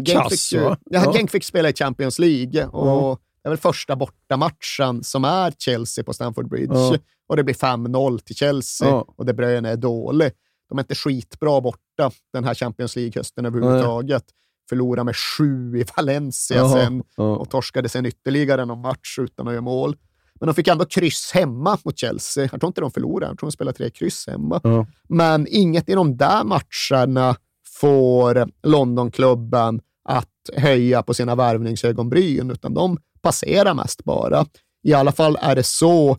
[0.06, 3.18] Genk fick, ju, ja, Genk fick spela i Champions League och ja.
[3.44, 6.74] det är väl första bortamatchen som är Chelsea på Stamford Bridge.
[6.74, 6.98] Ja.
[7.28, 9.06] Och det blir 5-0 till Chelsea ja.
[9.18, 10.32] och De Bruyne är dålig.
[10.70, 14.24] De är inte skitbra borta den här Champions League-hösten överhuvudtaget.
[14.28, 14.36] Nej.
[14.70, 19.62] Förlorade med sju i Valencia sen och torskade sen ytterligare någon match utan att göra
[19.62, 19.96] mål.
[20.42, 22.50] Men de fick ändå kryss hemma mot Chelsea.
[22.52, 24.62] Jag tror inte de förlorade, jag tror de spelade tre kryss hemma.
[24.64, 24.86] Ja.
[25.10, 27.36] Men inget i de där matcherna
[27.68, 34.46] får Londonklubben att höja på sina värvningsögonbryn, utan de passerar mest bara.
[34.84, 36.18] I alla fall är det så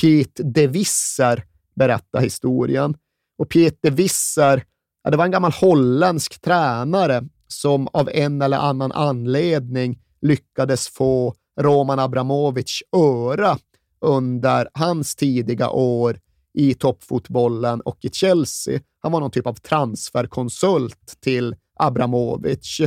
[0.00, 1.44] Pete de Visser
[1.76, 2.96] berättar historien.
[3.38, 4.64] Och Pete de Visser,
[5.04, 11.34] ja, det var en gammal holländsk tränare som av en eller annan anledning lyckades få
[11.60, 13.58] Roman Abramovic öra
[14.00, 16.18] under hans tidiga år
[16.54, 18.80] i toppfotbollen och i Chelsea.
[19.00, 22.80] Han var någon typ av transferkonsult till Abramovic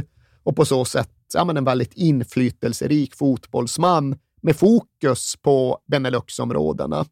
[0.43, 7.05] och på så sätt ja, men en väldigt inflytelserik fotbollsman med fokus på Beneluxområdena.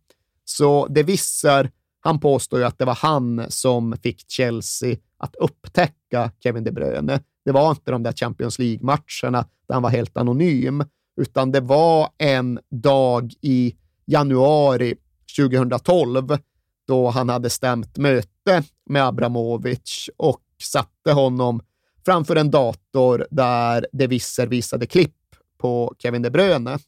[0.46, 6.32] Så det visar, han påstår ju att det var han som fick Chelsea att upptäcka
[6.40, 7.20] Kevin De Bruyne.
[7.46, 10.84] Det var inte de där Champions League-matcherna där han var helt anonym,
[11.18, 14.96] utan det var en dag i januari
[15.38, 16.38] 2012
[16.88, 21.62] då han hade stämt möte med Abramovic och satte honom
[22.06, 25.16] framför en dator där det visser visade klipp
[25.58, 26.80] på Kevin De Bruyne.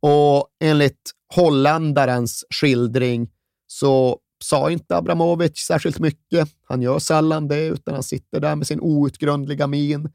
[0.00, 3.30] Och enligt holländarens skildring
[3.66, 6.48] så sa inte Abramovic särskilt mycket.
[6.64, 10.08] Han gör sällan det, utan han sitter där med sin outgrundliga min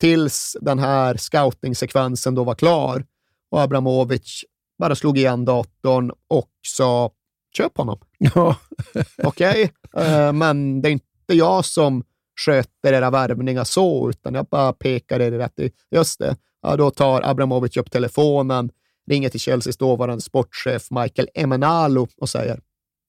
[0.00, 3.04] tills den här scouting-sekvensen då var klar
[3.50, 4.44] och Abramovic
[4.78, 7.10] bara slog igen datorn och sa
[7.56, 7.98] köp honom.
[8.18, 8.56] Ja.
[9.22, 12.04] Okej, eh, men det är inte jag som
[12.40, 17.22] sköter era värvningar så, utan jag bara pekar er rätt just det, ja, då tar
[17.22, 18.70] Abramovic upp telefonen,
[19.10, 22.60] ringer till Chelseas dåvarande sportchef Michael Emenalo och säger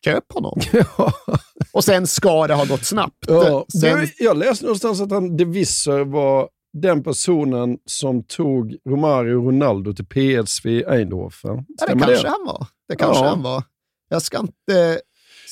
[0.05, 0.59] köp honom.
[1.71, 3.25] Och sen ska det ha gått snabbt.
[3.27, 6.49] Ja, Sen, jag läste någonstans att han, De Visser var
[6.81, 11.31] den personen som tog Romario Ronaldo till PSV Eindhoven.
[11.43, 12.67] ja, det kanske han var.
[12.89, 13.29] Det kanske Ja.
[13.29, 13.63] han var.
[14.09, 14.99] Jag ska inte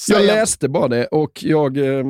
[0.07, 0.19] säga...
[0.19, 2.05] Jag läste bara det och jag eh,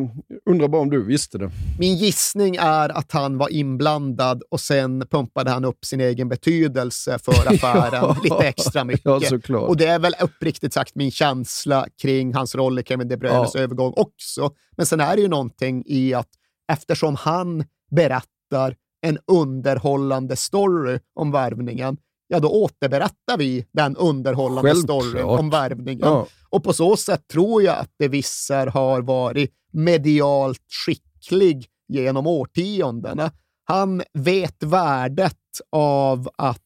[0.50, 1.52] undrar bara om du visste det.
[1.80, 7.20] Min gissning är att han var inblandad och sen pumpade han upp sin egen betydelse
[7.20, 8.18] för affären Ja.
[8.24, 9.06] lite extra mycket.
[9.06, 9.70] Ja, såklart.
[9.70, 13.52] Och det är väl uppriktigt sagt min känsla kring hans roll i Kevin De Bruynes
[13.56, 13.60] Ja.
[13.60, 14.52] övergång också.
[14.78, 16.30] Men sen är det ju någonting i att
[16.72, 21.98] eftersom han berättar en underhållande story om värvningen,
[22.28, 25.04] ja då återberättar vi den underhållande Självklart.
[25.04, 26.08] storyn om värvningen.
[26.08, 26.28] Ja.
[26.50, 33.32] Och på så sätt tror jag att De Visser har varit medialt skicklig genom årtiondena.
[33.64, 35.38] Han vet värdet
[35.72, 36.60] av att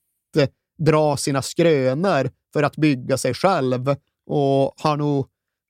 [0.77, 3.95] dra sina skrönor för att bygga sig själv
[4.29, 5.27] och har nog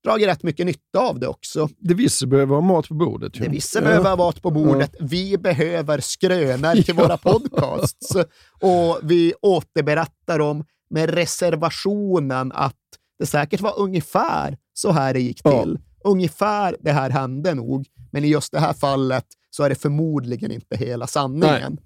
[0.08, 1.70] dragit rätt mycket nytta av det också.
[1.80, 3.39] De Visser behöver ha mat på bordet.
[3.39, 3.43] ju.
[3.43, 4.95] Det vissa behöver ha mat på bordet.
[4.99, 8.16] Vi behöver skrönor till våra podcasts.
[8.62, 12.76] Och vi återberättar dem med reservationen att
[13.20, 15.64] det säkert var ungefär så här det gick Ja.
[15.64, 15.80] till.
[16.03, 20.51] Ungefär det här hände nog, men i just det här fallet så är det förmodligen
[20.51, 21.78] inte hela sanningen.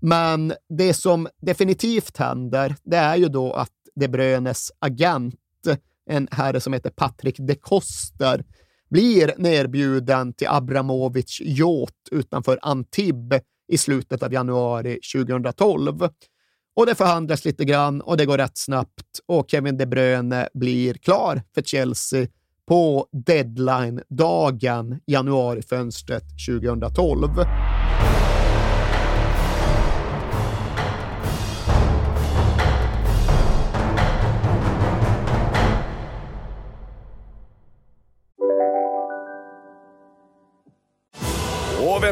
[0.00, 5.34] Men det som definitivt händer, det är ju då att De Bruynes agent,
[6.10, 8.44] en herre som heter Patrick de Koster,
[8.90, 16.08] blir nerbjuden till Abramovic yacht utanför Antibes i slutet av januari 2012.
[16.76, 20.94] Och det förhandlas lite grann och det går rätt snabbt och Kevin De Bruyne blir
[20.94, 22.26] klar för Chelsea
[22.68, 27.28] på deadline-dagen januarifönstret 2012.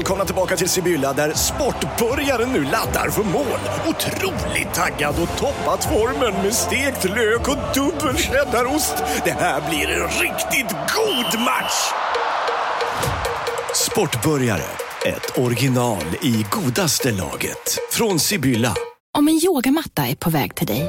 [0.02, 3.58] Välkomna tillbaka till Sibylla där sportbörjaren nu laddar för mål.
[3.88, 8.94] Otroligt taggad och toppat formen med stekt lök och dubbel cheddarost.
[9.24, 11.92] Det här blir en riktigt god match!
[13.74, 14.62] Sportbörjare,
[15.06, 17.78] ett original i godaste laget.
[17.92, 18.74] Från Sibylla.
[19.18, 20.88] Om en yogamatta är på väg till dig,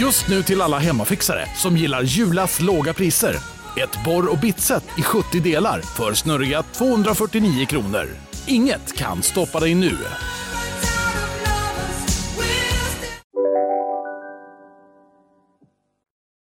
[0.00, 3.36] Just nu till alla hemmafixare som gillar Julas låga priser.
[3.82, 8.06] Ett borr och bitset i 70 delar för snurriga 249 kronor.
[8.46, 9.90] Inget kan stoppa dig nu.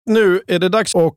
[0.05, 1.13] Nu är det dags att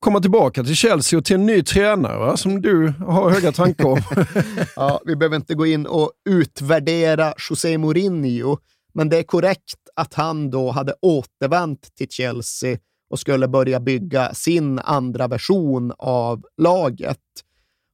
[0.00, 2.36] komma tillbaka till Chelsea och till en ny tränare va?
[2.36, 4.02] som du har höga tankar om.
[4.76, 8.58] Ja, vi behöver inte gå in och utvärdera José Mourinho,
[8.94, 12.78] men det är korrekt att han då hade återvänt till Chelsea
[13.10, 17.18] och skulle börja bygga sin andra version av laget.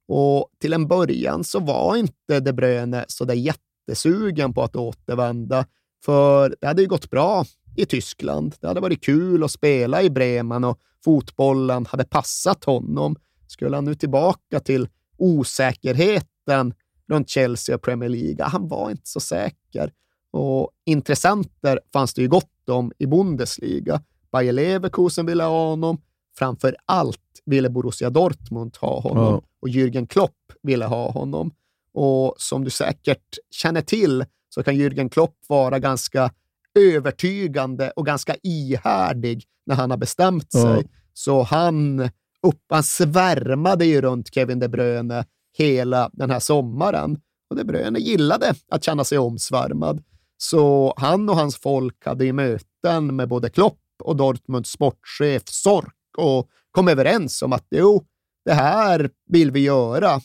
[0.09, 5.67] Och till en början så var inte De Bruyne så där jättesugen på att återvända,
[6.05, 7.45] för det hade ju gått bra
[7.77, 8.55] i Tyskland.
[8.61, 13.17] Det hade varit kul att spela i Bremen och fotbollen hade passat honom.
[13.47, 14.89] Skulle han nu tillbaka till
[15.19, 16.75] osäkerheten
[17.09, 18.45] runt Chelsea och Premier League?
[18.45, 19.93] Han var inte så säker.
[20.33, 24.03] Och intressenter fanns det ju gott om i Bundesliga.
[24.33, 25.99] Bayer Leverkusen ville ha honom.
[26.39, 29.43] Framför allt ville Borussia Dortmund ha honom Ja.
[29.61, 31.51] och Jürgen Klopp ville ha honom.
[31.95, 36.31] Och som du säkert känner till så kan Jürgen Klopp vara ganska
[36.79, 40.61] övertygande och ganska ihärdig när han har bestämt Ja.
[40.63, 40.89] sig.
[41.15, 42.01] Så han,
[42.43, 45.25] upp, han svärmade ju runt Kevin De Bruyne
[45.59, 47.21] hela den här sommaren.
[47.51, 50.03] Och De Bruyne gillade att känna sig omsvärmad.
[50.43, 55.95] Så han och hans folk hade i möten med både Klopp och Dortmunds sportchef Sork
[56.19, 58.05] och kom överens om att jo,
[58.45, 60.21] det här vill vi göra.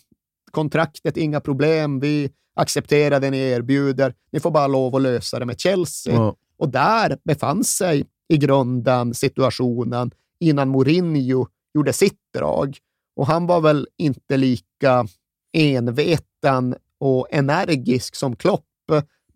[0.52, 2.00] Kontraktet, inga problem.
[2.00, 4.14] Vi accepterar det ni erbjuder.
[4.32, 6.14] Ni får bara lov att lösa det med Chelsea.
[6.14, 6.36] Ja.
[6.58, 12.78] Och där befann sig i grunden situationen innan Mourinho gjorde sitt drag.
[13.16, 15.08] Och han var väl inte lika
[15.54, 18.64] enveten och energisk som Klopp,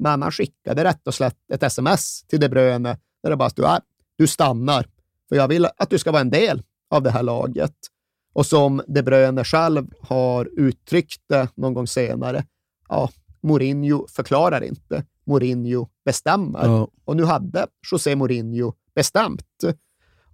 [0.02, 3.66] men han skickade rätt och slätt ett sms till De Bruyne där det bara stod
[3.66, 3.84] att
[4.18, 4.88] du stannar,
[5.30, 7.76] för jag vill att du ska vara en del av det här laget.
[8.34, 12.46] Och som De Bruyne själv har uttryckt det någon gång senare,
[12.90, 13.10] ja,
[13.44, 16.66] Mourinho förklarar inte, Mourinho bestämmer.
[16.66, 16.88] Ja.
[17.06, 19.64] Och nu hade José Mourinho bestämt.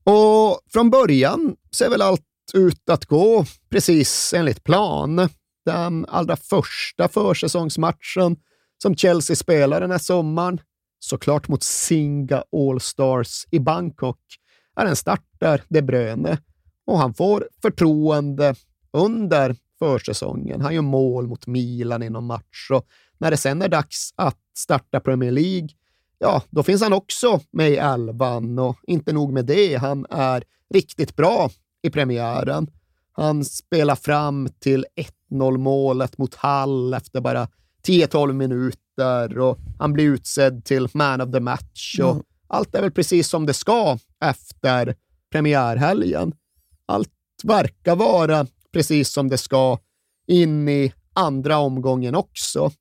[0.04, 2.22] Och från början ser väl allt
[2.54, 5.30] ut att gå precis enligt plan.
[5.66, 8.38] Den allra första försäsongsmatchen
[8.82, 10.62] som Chelsea spelar den här sommaren,
[11.00, 14.20] såklart mot Singa Allstars i Bangkok,
[14.76, 16.38] är en start där De Bruyne.
[16.86, 18.56] Och han får förtroende
[18.92, 20.62] under försäsongen.
[20.62, 22.72] Han gör mål mot Milan i någon match.
[22.72, 25.70] Och när det sen är dags att starta Premier League,
[26.20, 28.60] ja, då finns han också med i elvan.
[28.60, 31.50] Och inte nog med det, han är riktigt bra
[31.82, 32.68] i premiären.
[33.12, 34.86] Han spelar fram till
[35.32, 37.48] 1-0 målet mot Hall efter bara
[37.88, 42.00] 10-12 minuter och han blir utsedd till man of the match.
[42.00, 42.24] Och mm.
[42.48, 44.96] Allt är väl precis som det ska efter
[45.32, 46.34] premiärhelgen.
[46.86, 47.10] Allt
[47.44, 49.80] verkar vara precis som det ska
[50.28, 52.72] in i andra omgången också.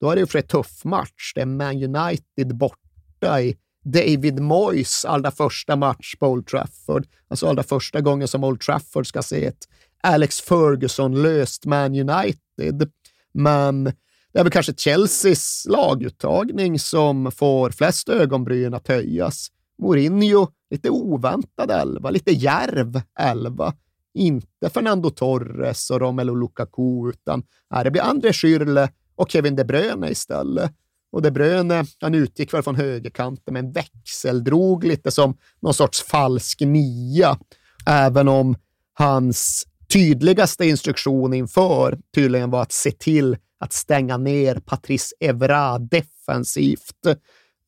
[0.00, 1.32] Då är det ju för en tuff match.
[1.34, 7.06] Det är Man United borta i David Moyes allra första match på Old Trafford.
[7.28, 9.68] Alltså allra första gången som Old Trafford ska se ett
[10.02, 12.90] Alex Ferguson-löst Man United.
[13.32, 13.92] Men
[14.36, 19.48] det är väl kanske Chelseas laguttagning som får flest ögonbryn att höjas.
[19.82, 23.74] Mourinho, lite oväntad elva, lite järv elva.
[24.14, 27.42] Inte Fernando Torres och Romelu Lukaku, utan
[27.84, 30.72] det blir André Schürrle och Kevin De Bruyne istället.
[31.12, 36.60] Och De Bruyne, han utgick väl från högerkanten, men växeldrog lite som någon sorts falsk
[36.60, 37.38] nia,
[37.86, 38.56] även om
[38.94, 47.06] hans tydligaste instruktion inför tydligen var att se till att stänga ner Patrice Evra defensivt.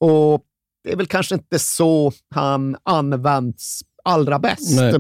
[0.01, 0.45] Och
[0.85, 4.77] det är väl kanske inte så han används allra bäst.
[4.77, 4.95] Nej.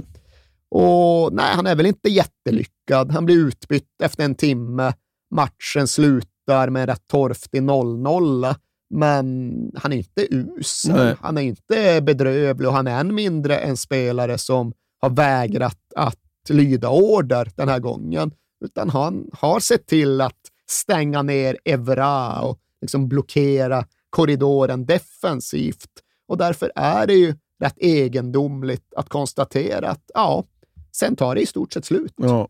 [0.70, 3.12] Och nej, han är väl inte jättelyckad.
[3.12, 4.93] Han blir utbytt efter en timme.
[5.34, 8.55] Matchen slutar med en rätt torftig 0-0.
[8.95, 10.97] Men han är inte usel.
[10.97, 11.16] Nej.
[11.20, 16.18] Han är inte bedrövlig och han är än mindre en spelare som har vägrat att
[16.49, 18.34] lyda order den här gången.
[18.64, 25.90] Utan han har sett till att stänga ner Evra och liksom blockera korridoren defensivt.
[26.26, 30.44] Och därför är det ju rätt egendomligt att konstatera att ja,
[30.92, 32.14] sen tar det i stort sett slut.
[32.16, 32.48] Ja.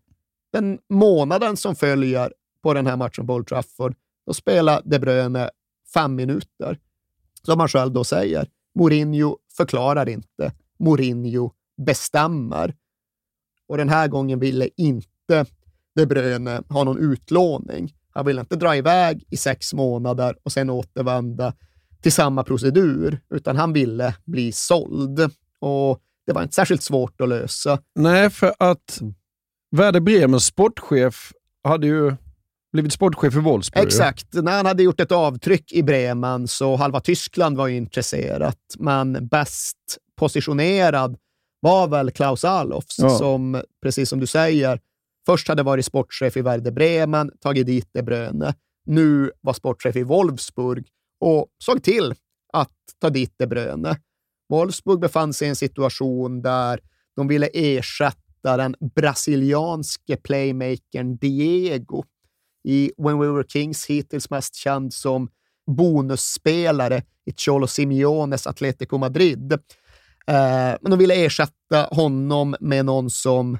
[0.52, 3.94] Den månaden som följer på den här matchen på Old Trafford,
[4.26, 5.50] då spelar De Bruyne
[5.94, 6.78] fem minuter.
[7.42, 10.52] Som han själv då säger, Mourinho förklarar inte.
[10.78, 11.52] Mourinho
[11.86, 12.76] bestämmer.
[13.66, 15.46] Och den här gången ville inte
[15.94, 17.94] De Bruyne ha någon utlåning.
[18.18, 21.54] Han ville inte dra iväg i sex månader och sen återvända
[22.02, 25.30] till samma procedur, utan han ville bli såld.
[25.60, 27.78] Och det var inte särskilt svårt att lösa.
[27.94, 29.00] Nej, för att
[29.70, 31.32] Werder Bremens sportchef
[31.64, 32.16] hade ju
[32.72, 33.86] blivit sportchef i Wolfsburg.
[33.86, 34.26] Exakt.
[34.32, 39.28] När han hade gjort ett avtryck i Bremen så halva Tyskland var ju intresserat, men
[39.28, 39.76] bäst
[40.16, 41.16] positionerad
[41.60, 43.10] var väl Klaus Allofs, ja.
[43.10, 44.80] som, precis som du säger,
[45.28, 48.54] först hade varit sportchef i Werder Bremen, tagit dit De Bruyne.
[48.86, 50.86] Nu var sportchef i Wolfsburg
[51.20, 52.14] och såg till
[52.52, 53.96] att ta dit De Bruyne.
[54.48, 56.80] Wolfsburg befann sig i en situation där
[57.16, 62.04] de ville ersätta den brasilianske playmakern Diego
[62.64, 65.28] i When We Were Kings, hittills mest känd som
[65.66, 69.52] bonusspelare i Cholo Simeones Atletico Madrid.
[70.26, 73.58] Eh, men de ville ersätta honom med någon som,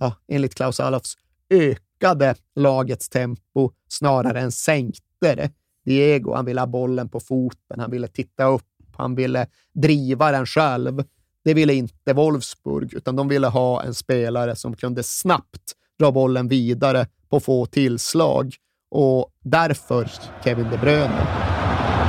[0.00, 1.16] ja, enligt Klaus Allofs,
[1.50, 5.50] ökade lagets tempo snarare än sänkte det.
[5.84, 10.46] Diego, han ville ha bollen på foten, han ville titta upp, han ville driva den
[10.46, 11.04] själv.
[11.44, 16.48] Det ville inte Wolfsburg, utan de ville ha en spelare som kunde snabbt dra bollen
[16.48, 18.54] vidare på få tillslag.
[18.90, 20.10] Och därför
[20.44, 21.26] Kevin De Bruyne.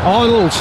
[0.06, 0.52] Arnold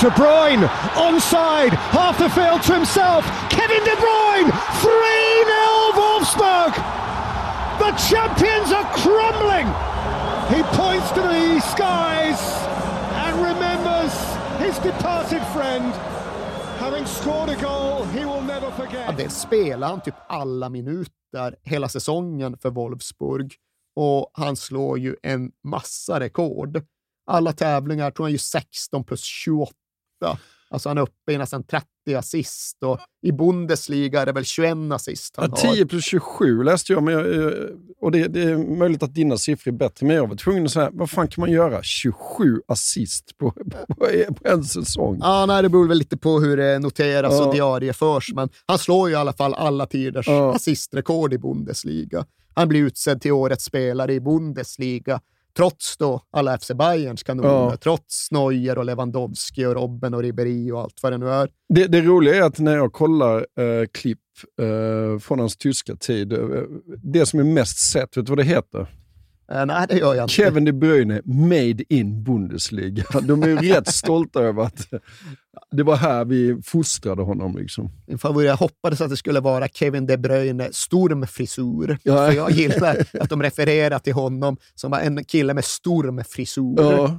[0.00, 0.70] De Bruyne,
[1.08, 3.24] onside, half the field to himself.
[3.50, 4.52] Kevin De Bruyne,
[4.82, 6.74] 3-0 Wolfsburg.
[7.78, 9.66] The champions are crumbling.
[10.48, 12.66] He points to the skies
[13.14, 14.12] and remembers
[14.58, 15.92] his departed friend.
[16.78, 19.04] Having scored a goal he will never forget.
[19.06, 23.54] Ja, det spelar han typ alla minuter hela säsongen för Wolfsburg
[23.96, 26.82] och han slår ju en massa rekord.
[27.26, 29.72] Alla tävlingar tror han ju 16 plus 28
[30.70, 31.86] Alltså han är uppe i nästan 30
[32.18, 35.88] assist och i Bundesliga är det väl 21 assist han ja, 10 har.
[35.88, 37.54] plus 27 läste jag, men jag,
[38.00, 40.70] och det, det, är möjligt att dina siffror är bättre, men jag var tvungen att
[40.72, 43.94] säga, vad fan kan man göra 27 assist på, på,
[44.34, 45.18] på en säsong?
[45.20, 47.46] Ja, nej, det beror väl lite på hur det noteras Ja.
[47.46, 50.54] och diarieförs, men han slår ju i alla fall alla tiders Ja.
[50.54, 52.24] assistrekord i Bundesliga.
[52.54, 55.20] Han blir utsedd till årets spelare i Bundesliga,
[55.58, 57.76] trots då alla FC Bayerns kanoner, Ja.
[57.82, 61.48] trots Neuer och Lewandowski och Robben och Ribéry och allt vad det nu är.
[61.74, 64.18] Det, det roliga är att när jag kollar eh, klipp
[64.60, 66.38] eh, från hans tyska tid, eh,
[67.02, 68.86] det som är mest sett, vet du vad det heter?
[69.52, 70.34] Eh, nej, det gör jag inte.
[70.34, 73.04] Kevin De Bruyne, made in Bundesliga.
[73.22, 74.86] De är ju rätt stolta över att
[75.70, 77.56] det var här vi fostrade honom.
[77.56, 77.90] Liksom.
[78.06, 81.98] Min favorit, jag hoppades att det skulle vara Kevin De Bruyne stormfrisur.
[82.02, 82.16] Ja.
[82.16, 86.76] För jag gillar att de refererar till honom som en kille med stormfrisur.
[86.78, 87.18] Ja,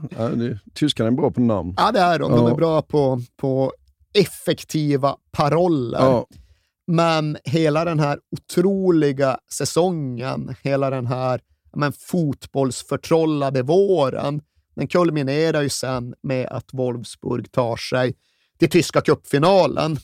[0.74, 1.74] tyskarna är bra på namn.
[1.78, 2.32] Ja, det är de.
[2.32, 3.74] De är bra på, på
[4.14, 6.00] effektiva paroller.
[6.00, 6.26] Ja.
[6.88, 11.42] Men hela den här otroliga säsongen, hela den här
[11.76, 14.42] men, fotbollsförtrollade våren,
[14.76, 18.16] den kulminerar ju sen med att Wolfsburg tar sig
[18.60, 19.98] till tyska cupfinalen.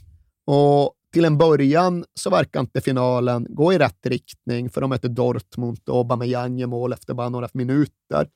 [0.45, 5.09] Och till en början så verkar inte finalen gå i rätt riktning, för de möter
[5.09, 8.29] Dortmund och Aubameyang i mål efter bara några minuter.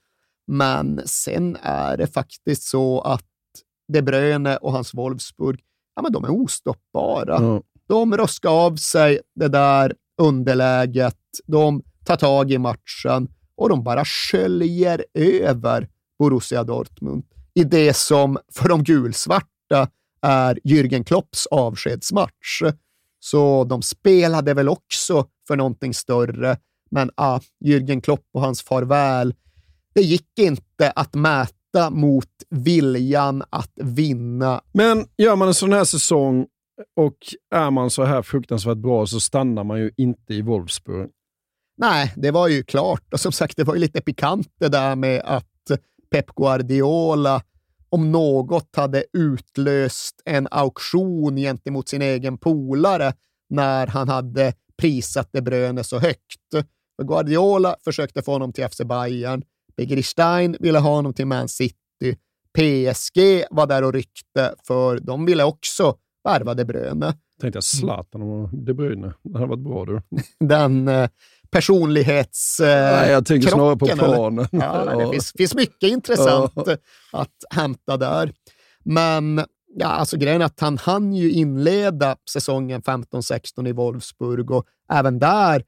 [0.48, 3.26] Men sen är det faktiskt så att
[3.94, 5.60] De Bruyne och hans Wolfsburg,
[5.96, 7.42] ja, men de är ostoppbara.
[7.42, 7.62] Ja.
[7.88, 14.06] De ruskar av sig det där underläget, de tar tag i matchen och de bara
[14.06, 15.90] sköljer över
[16.20, 19.88] Borussia Dortmund i det som för de gulsvarta
[20.22, 22.62] är Jürgen Klopps avskedsmatch.
[23.20, 26.58] Så de spelade väl också för någonting större,
[26.92, 29.34] men ah, Jürgen Klopp och hans farväl,
[29.94, 34.62] det gick inte att mäta mot viljan att vinna.
[34.72, 36.48] Men gör man en sån här säsong
[36.96, 37.18] och
[37.56, 41.10] är man så här fruktansvärt bra så stannar man ju inte i Wolfsburg.
[41.80, 43.14] Nej, det var ju klart.
[43.14, 45.46] Och som sagt, det var ju lite pikant det där med att
[46.12, 47.42] Pep Guardiola
[47.90, 53.14] om något hade utlöst en auktion gentemot sin egen polare
[53.50, 56.50] när han hade prisat De Bruyne så högt.
[56.96, 59.44] För Guardiola försökte få honom till FC Bayern.
[59.78, 61.76] Begri Stein ville ha honom till Man City.
[62.58, 67.14] PSG var där och ryckte, för de ville också värva De Bruyne.
[67.42, 69.14] Tänkte jag Zlatan och De Bruyne.
[69.24, 70.02] Det hade varit bra du.
[70.46, 71.10] Den eh,
[71.52, 72.60] personlighets...
[72.60, 74.48] Eh, Nej, jag tänker snarare på planen.
[74.52, 76.76] Ja, nej, det finns, finns mycket intressant Ja.
[77.12, 78.34] att hämta där.
[78.84, 79.46] Men
[79.76, 85.20] ja, alltså grejen är att han hann ju inleda säsongen 15-16 i Wolfsburg och även
[85.20, 85.64] där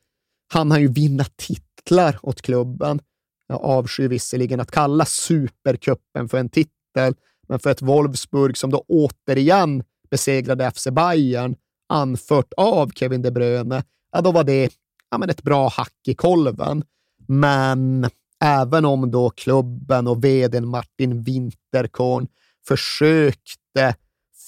[0.53, 2.99] hann han ju vinna titlar åt klubben.
[3.47, 7.13] Jag avskyr visserligen att kalla supercupen för en titel,
[7.47, 11.55] men för ett Wolfsburg som då återigen besegrade FC Bayern,
[11.89, 14.69] anfört av Kevin De Bruyne, ja, då var det
[15.11, 16.83] ja, men ett bra hack i kolven.
[17.27, 18.09] Men
[18.43, 22.27] även om då klubben och vdn Martin Winterkorn
[22.67, 23.95] försökte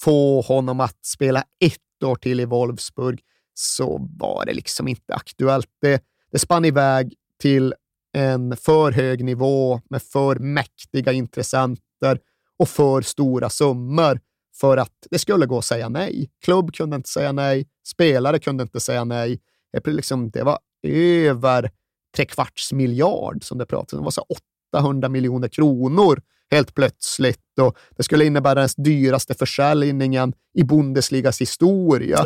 [0.02, 3.20] få honom att spela ett år till i Wolfsburg
[3.54, 5.68] så var det liksom inte aktuellt.
[5.80, 7.74] Det, det spann iväg till
[8.12, 12.18] en för hög nivå med för mäktiga intressenter
[12.58, 14.20] och för stora summor
[14.60, 16.30] för att det skulle gå att säga nej.
[16.44, 19.40] Klubb kunde inte säga nej, spelare kunde inte säga nej.
[19.74, 20.58] Det, liksom, det var
[21.26, 21.70] över
[22.16, 23.98] tre kvarts miljard som det pratades om.
[23.98, 24.26] Det var så
[24.74, 32.18] 800 miljoner kronor helt plötsligt och det skulle innebära den dyraste försäljningen i Bundesligas historia.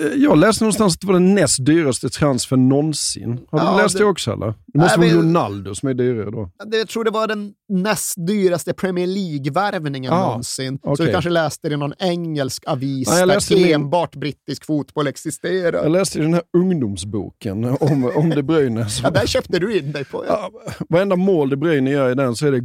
[0.00, 3.40] Eh, jag läste någonstans att det var den näst dyraste transfer någonsin.
[3.50, 4.54] Har du Ja, läst det, det- också eller?
[4.66, 6.50] Det måste Nej, vara Ronaldo som är dyrare då.
[6.72, 10.78] Jag tror det var den näst dyraste Premier League-värvningen Ah, någonsin.
[10.84, 11.06] Så okej.
[11.06, 15.82] du kanske läste det i någon engelsk avis Ja, där min- enbart brittisk fotboll existerar.
[15.82, 18.86] Jag läste i den här ungdomsboken om, om De Bruyne.
[19.02, 20.24] Ja, där köpte du in dig på.
[20.28, 20.50] Ja.
[20.88, 22.60] Varenda mål De Bruyne gör i den så är det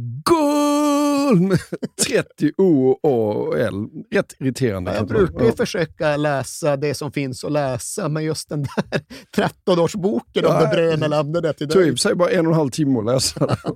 [1.38, 1.58] med
[2.06, 3.86] 30 O, och L.
[4.10, 4.94] Rätt irriterande.
[4.94, 9.00] Jag brukar ju försöka läsa det som finns att läsa, men just den där
[9.66, 12.70] 13-årsboken om Ja, De Bruyne lämnade det tog i sig bara en och en halv
[12.70, 13.56] timme att läsa.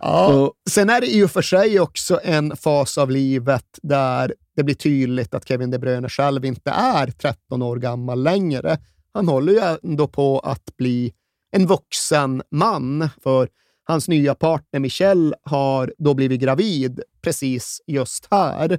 [0.00, 0.52] Ja.
[0.70, 4.74] Sen är det i och för sig också en fas av livet där det blir
[4.74, 8.78] tydligt att Kevin De Bruyne själv inte är 13 år gammal längre.
[9.12, 11.12] Han håller ju ändå på att bli
[11.56, 13.48] en vuxen man, för
[13.88, 18.78] hans nya partner Michelle har då blivit gravid precis just här.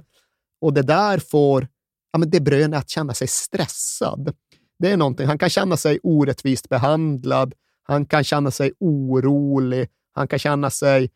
[0.60, 1.68] Och det där får
[2.12, 4.34] ja, men De Bruyne att känna sig stressad.
[4.78, 5.26] Det är någonting.
[5.26, 7.54] Han kan känna sig orättvist behandlad.
[7.82, 9.88] Han kan känna sig orolig.
[10.12, 11.10] Han kan känna sig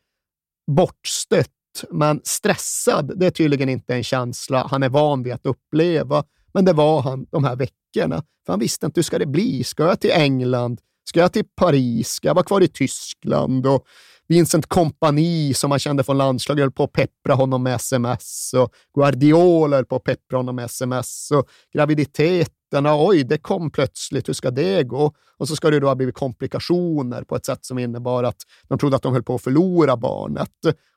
[0.66, 1.50] bortstött
[1.90, 6.24] men stressad, det är tydligen inte en känsla han är van vid att uppleva.
[6.52, 8.22] Men det var han de här veckorna.
[8.46, 9.64] För han visste inte hur ska det bli.
[9.64, 10.80] Ska jag till England?
[11.04, 12.08] Ska jag till Paris?
[12.08, 13.66] Ska jag vara kvar i Tyskland?
[13.66, 13.86] Och
[14.28, 18.54] Vincent Kompani som han kände från landslaget höll på att peppra honom med sms.
[18.54, 21.30] Och Guardiola höll på att peppra honom med sms.
[21.30, 24.28] Och graviditeterna, oj, det kom plötsligt.
[24.28, 25.12] Hur ska det gå?
[25.36, 28.78] Och så ska det då ha blivit komplikationer på ett sätt som innebar att de
[28.78, 30.50] trodde att de höll på att förlora barnet.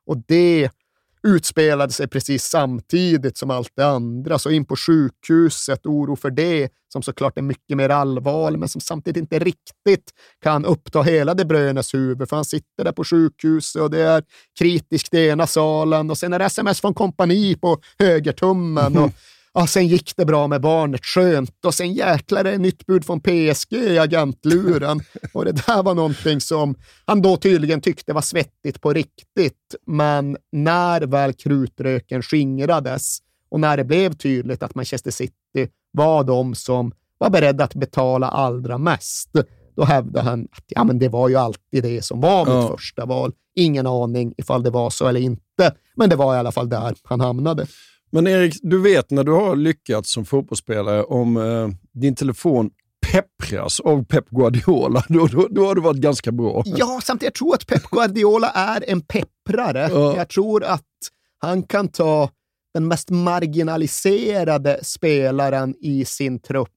[0.05, 0.69] Och det
[1.27, 4.39] utspelade sig precis samtidigt som allt det andra.
[4.39, 8.81] Så in på sjukhuset, oro för det, som såklart är mycket mer allvarligt, men som
[8.81, 10.11] samtidigt inte riktigt
[10.43, 14.23] kan uppta hela De Bruynes huvud, för han sitter där på sjukhuset och det är
[14.59, 18.97] kritiskt i ena salen och sen är det sms från kompani på högertummen.
[18.97, 19.11] Och
[19.59, 21.65] Ja, sen gick det bra med barnet, skönt.
[21.65, 24.99] Och sen jäklar är det nytt bud från PSG i agentluren.
[25.33, 29.75] Och det där var någonting som han då tydligen tyckte var svettigt på riktigt.
[29.85, 33.17] Men när väl krutröken skingrades
[33.49, 38.27] och när det blev tydligt att Manchester City var de som var beredda att betala
[38.27, 39.29] allra mest,
[39.75, 42.67] då hävdade han att ja, men det var ju alltid det som var mitt ja.
[42.67, 43.31] första val.
[43.55, 46.95] Ingen aning ifall det var så eller inte, men det var i alla fall där
[47.03, 47.67] han hamnade.
[48.09, 52.69] Men Erik, du vet när du har lyckats som fotbollsspelare om eh, din telefon
[53.11, 56.63] peppras av Pep Guardiola, då, då, då har du varit ganska bra.
[56.65, 59.89] Ja, samtidigt jag tror att Pep Guardiola är en pepprare.
[59.91, 60.15] Ja.
[60.17, 60.83] Jag tror att
[61.39, 62.29] han kan ta
[62.73, 66.69] den mest marginaliserade spelaren i sin trupp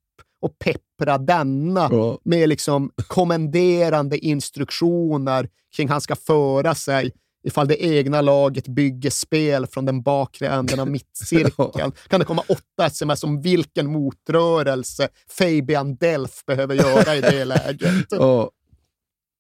[0.43, 2.19] och peppra denna ja.
[2.25, 7.13] med liksom kommenderande instruktioner kring hur han ska föra sig
[7.43, 11.93] ifall det egna laget bygger spel från den bakre änden av mittcirkeln.
[12.09, 18.07] kan det komma åtta sms om vilken motrörelse Fabian Delf behöver göra i det läget.
[18.11, 18.51] Ja.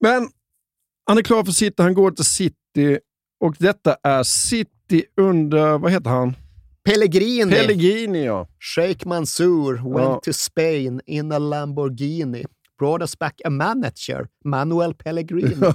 [0.00, 0.28] Men
[1.06, 2.98] han är klar för City, han går till City
[3.40, 6.34] och detta är City under, vad heter han?
[6.84, 7.52] Pellegrini.
[7.52, 8.46] Pellegrini, ja.
[8.76, 10.20] Sheikh Mansour went ja.
[10.24, 12.44] to Spain in a Lamborghini.
[12.78, 15.56] Brought us back a manager, Manuel Pellegrini.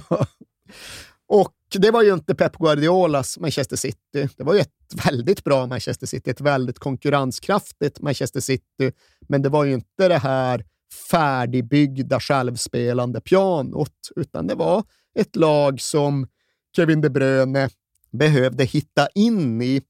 [1.28, 4.28] och det var ju inte Pep Guardiolas Manchester City.
[4.36, 8.92] Det var ju ett väldigt bra Manchester City, ett väldigt konkurrenskraftigt Manchester City.
[9.28, 10.64] Men det var ju inte det här
[11.10, 14.84] färdigbyggda, självspelande pianot, utan det var
[15.18, 16.26] ett lag som
[16.76, 17.68] Kevin De Bruyne
[18.12, 19.82] behövde hitta in i.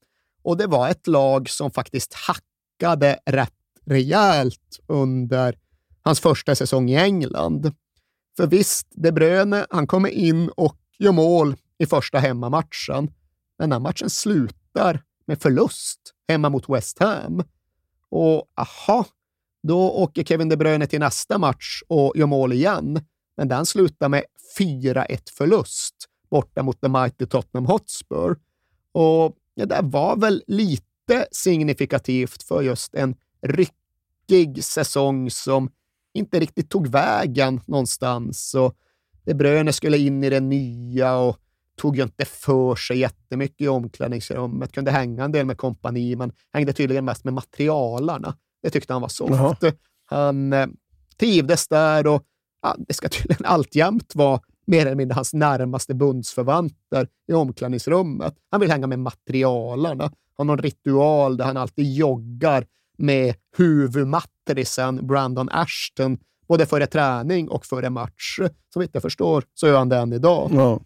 [0.42, 3.52] Och det var ett lag som faktiskt hackade rätt
[3.84, 5.58] rejält under
[6.02, 7.72] hans första säsong i England.
[8.36, 13.10] För visst, De Bruyne, han kommer in och gör mål i första hemmamatchen.
[13.58, 17.42] Men den matchen slutar med förlust hemma mot West Ham.
[18.08, 19.06] Och aha,
[19.62, 23.04] då åker Kevin De Bruyne till nästa match och gör mål igen.
[23.36, 24.24] Men den slutar med
[24.58, 25.94] 4-1 förlust
[26.30, 28.36] borta mot the mighty Tottenham Hotspur.
[28.92, 35.70] Och det där var väl lite signifikativt för just en ryckig säsong som
[36.14, 38.54] inte riktigt tog vägen någonstans.
[38.54, 38.76] Och
[39.26, 41.36] de Bruyne skulle in i det nya och
[41.76, 46.32] tog ju inte för sig jättemycket i omklädningsrummet, kunde hänga en del med kompani, men
[46.52, 48.36] hängde tydligen mest med materialarna.
[48.62, 49.32] Det tyckte han var soft.
[49.32, 49.72] Jaha.
[50.04, 50.66] Han eh,
[51.16, 52.22] trivdes där och
[52.62, 58.34] ja, det ska tydligen alltjämt vara mer eller mindre hans närmaste bundsförvanter i omklädningsrummet.
[58.50, 62.66] Han vill hänga med materialarna, har någon ritual där han alltid joggar
[62.98, 66.18] med huvudmatrisen Brandon Ashton,
[66.48, 68.38] både före träning och före match.
[68.74, 70.50] Så vitt jag förstår så gör han det än idag.
[70.54, 70.80] Ja.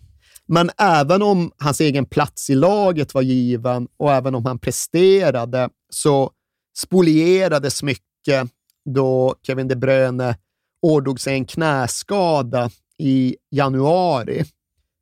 [0.47, 5.69] Men även om hans egen plats i laget var given och även om han presterade
[5.91, 6.31] så
[6.79, 8.51] spolierades mycket
[8.95, 10.37] då Kevin De Bruyne
[10.83, 14.45] ådrog sig en knäskada i januari.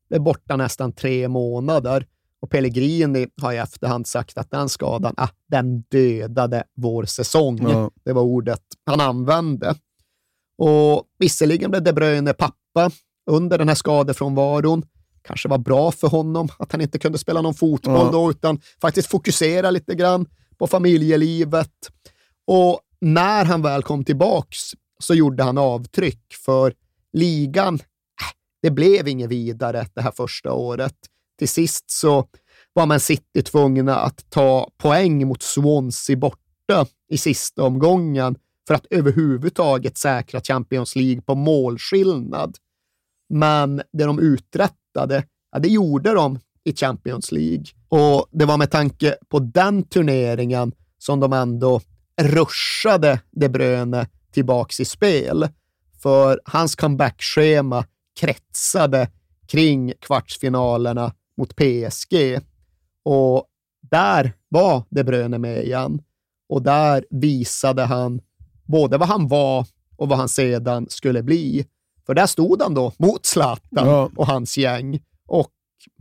[0.08, 2.06] Det är borta nästan tre månader
[2.40, 7.58] och Pellegrini har i efterhand sagt att den skadan, ah, den dödade vår säsong.
[7.62, 7.90] Ja.
[8.04, 9.74] Det var ordet han använde.
[10.58, 12.90] Och visserligen blev De Bruyne pappa
[13.30, 14.82] under den här skadefrånvaron,
[15.22, 18.10] kanske var bra för honom att han inte kunde spela någon fotboll ja.
[18.12, 20.26] då, utan faktiskt fokusera lite grann
[20.58, 21.72] på familjelivet.
[22.46, 24.58] Och när han väl kom tillbaks
[24.98, 26.74] så gjorde han avtryck, för
[27.12, 27.80] ligan, äh,
[28.62, 30.94] det blev inget vidare det här första året.
[31.38, 32.28] Till sist så
[32.72, 38.36] var man City tvungna att ta poäng mot Swansea borta i sista omgången
[38.68, 42.56] för att överhuvudtaget säkra Champions League på målskillnad.
[43.28, 47.64] Men det de uträttade ja, det gjorde de i Champions League.
[47.88, 51.80] Och det var med tanke på den turneringen som de ändå
[52.20, 55.48] rushade De Bruyne tillbaks i spel.
[56.02, 57.84] För hans comeback-schema
[58.20, 59.10] kretsade
[59.46, 62.40] kring kvartsfinalerna mot PSG.
[63.04, 63.46] Och
[63.90, 66.02] där var De Bruyne med igen.
[66.48, 68.20] Och där visade han
[68.68, 69.66] både vad han var
[69.96, 71.66] och vad han sedan skulle bli.
[72.06, 74.10] För där stod han då mot Zlatan Ja.
[74.16, 75.50] och hans gäng och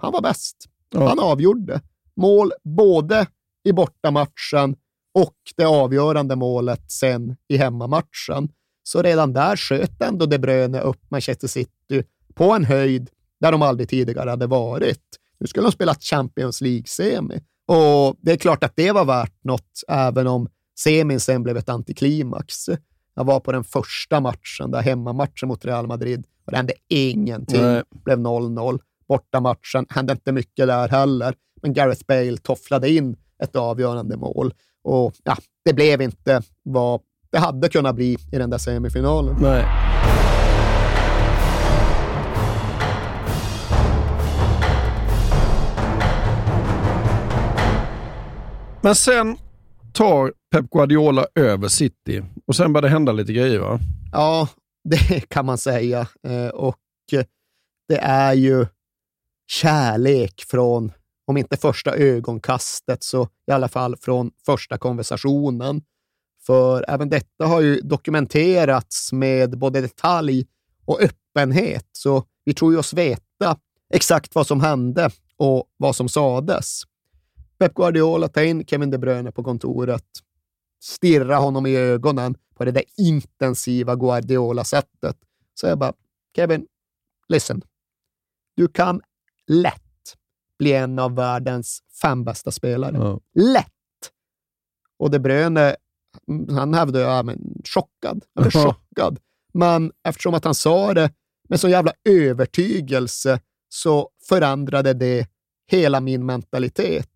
[0.02, 0.56] han var bäst.
[0.94, 1.08] Ja.
[1.08, 1.82] Han avgjorde.
[2.16, 3.28] Mål både
[3.64, 4.76] i bortamatchen
[5.14, 8.50] och det avgörande målet sen i hemmamatchen.
[8.84, 12.04] Så redan där sköt ändå De Bruyne upp Manchester City
[12.34, 13.10] på en höjd
[13.40, 15.04] där de aldrig tidigare hade varit.
[15.40, 19.84] Nu skulle de spela Champions League-semi och det är klart att det var värt något,
[19.88, 20.50] även om
[20.80, 22.70] semin sen blev ett antiklimax.
[23.16, 27.62] Jag var på den första matchen, där hemmamatchen mot Real Madrid, och det hände ingenting.
[27.62, 27.84] Nej.
[27.90, 28.80] blev 0-0.
[29.08, 34.54] Bortamatchen hände inte mycket där heller, men Gareth Bale tofflade in ett avgörande mål.
[34.84, 39.36] Och ja, det blev inte vad det hade kunnat bli i den där semifinalen.
[39.42, 39.66] Nej.
[48.82, 49.38] Men sen
[49.94, 53.80] tar Pep Guardiola över City och sen började det hända lite grejer va?
[54.12, 54.50] Ja,
[54.84, 56.08] det kan man säga.
[56.24, 56.78] Eh, och
[57.88, 58.66] det är ju
[59.48, 60.92] kärlek från,
[61.28, 65.82] om inte första ögonkastet, så i alla fall från första konversationen.
[66.46, 70.46] För även detta har ju dokumenterats med både detalj
[70.86, 73.58] och öppenhet, så vi tror ju oss veta
[73.94, 76.82] exakt vad som hände och vad som sades.
[77.60, 80.04] Pep Guardiola tar in Kevin De Bruyne på kontoret,
[80.84, 85.18] stirrar honom i ögonen på det där intensiva Guardiola-sättet.
[85.54, 85.94] Så jag bara,
[86.36, 86.68] Kevin,
[87.28, 87.62] listen.
[88.56, 89.02] Du kan
[89.48, 89.84] lätt
[90.60, 92.98] bli en av världens fem bästa spelare.
[92.98, 93.20] Ja.
[93.34, 93.72] Lätt!
[95.00, 95.76] Och De Bruyne,
[96.50, 98.26] han hävdade ju, ja, men chockad.
[98.36, 98.64] Han Ja.
[98.64, 99.20] chockad.
[99.54, 101.14] Men eftersom att han sa det
[101.50, 105.28] med så jävla övertygelse så förändrade det
[105.72, 107.10] hela min mentalitet.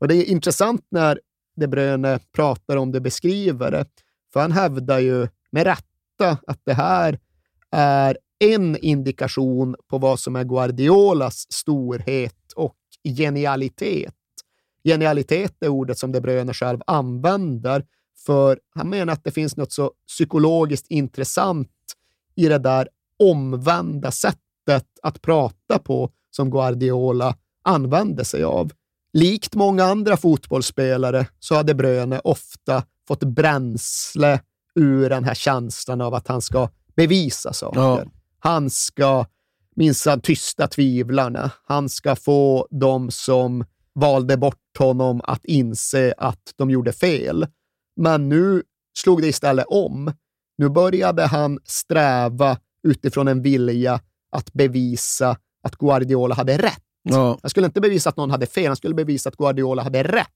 [0.00, 1.20] Och det är intressant när
[1.54, 3.86] de Bruyne pratar om det, beskriver det.
[4.32, 7.18] För han hävdar ju med rätta att det här
[7.70, 12.76] är en indikation på vad som är Guardiolas storhet och
[13.16, 14.14] genialitet.
[14.84, 17.84] Genialitet är ordet som De Bruyne själv använder,
[18.26, 21.70] för han menar att det finns något så psykologiskt intressant
[22.34, 22.88] i det där
[23.18, 28.72] omvända sättet att prata på som Guardiola använde sig av.
[29.14, 34.40] Likt många andra fotbollsspelare så har De Bruyne ofta fått bränsle
[34.74, 37.80] ur den här känslan av att han ska bevisa saker.
[37.80, 38.04] Ja.
[38.38, 39.26] Han ska
[39.76, 41.50] minsann tysta tvivlarna.
[41.64, 47.46] Han ska få de som valde bort honom att inse att de gjorde fel.
[47.96, 48.62] Men nu
[48.98, 50.12] slog det istället om.
[50.58, 54.00] Nu började han sträva utifrån en vilja
[54.32, 56.83] att bevisa att Guardiola hade rätt.
[57.04, 57.38] Ja.
[57.42, 60.28] Han skulle inte bevisa att någon hade fel, han skulle bevisa att Guardiola hade rätt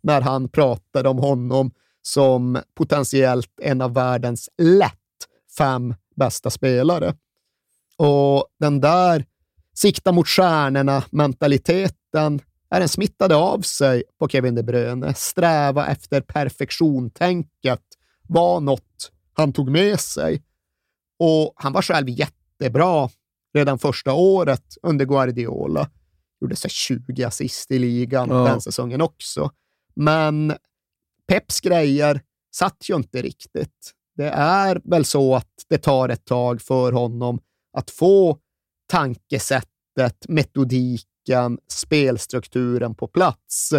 [0.00, 1.70] när han pratade om honom
[2.02, 4.98] som potentiellt en av världens lätt
[5.58, 7.14] fem bästa spelare.
[7.96, 9.24] Och den där
[9.74, 12.40] sikta mot stjärnorna-mentaliteten
[12.70, 15.14] är den smittade av sig på Kevin De Bruyne.
[15.14, 17.82] Sträva efter perfektion-tänket
[18.28, 20.42] var något han tog med sig.
[21.18, 23.08] Och han var själv jättebra
[23.54, 25.90] redan första året under Guardiola.
[26.40, 28.44] Gjorde sig 20 assist i ligan Ja.
[28.44, 29.50] den säsongen också.
[29.94, 30.52] Men
[31.28, 32.20] Peps grejer
[32.54, 33.92] satt ju inte riktigt.
[34.16, 37.38] Det är väl så att det tar ett tag för honom
[37.76, 38.38] att få
[38.86, 43.70] tankesättet, metodiken, spelstrukturen på plats.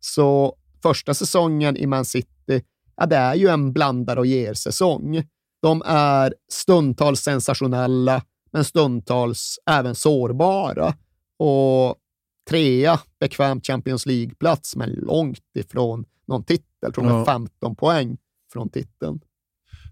[0.00, 2.62] Så första säsongen i Man City,
[2.96, 5.24] ja, det är ju en blandar och ger-säsong.
[5.62, 8.22] De är stundtals sensationella,
[8.52, 10.94] men stundtals även sårbara.
[11.38, 11.96] Och
[12.50, 16.66] trea, bekväm Champions League-plats, men långt ifrån någon titel.
[16.80, 17.24] Jag tror de är Ja.
[17.24, 18.16] 15 poäng
[18.52, 19.20] från titeln.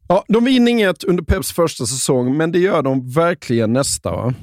[0.09, 4.35] Ja, de vinner inget under Peps första säsong, men det gör de verkligen nästa va?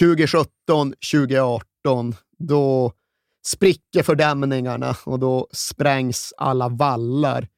[0.00, 2.92] 2017, 2018, då
[3.46, 7.48] spricker fördämningarna och då sprängs alla vallar.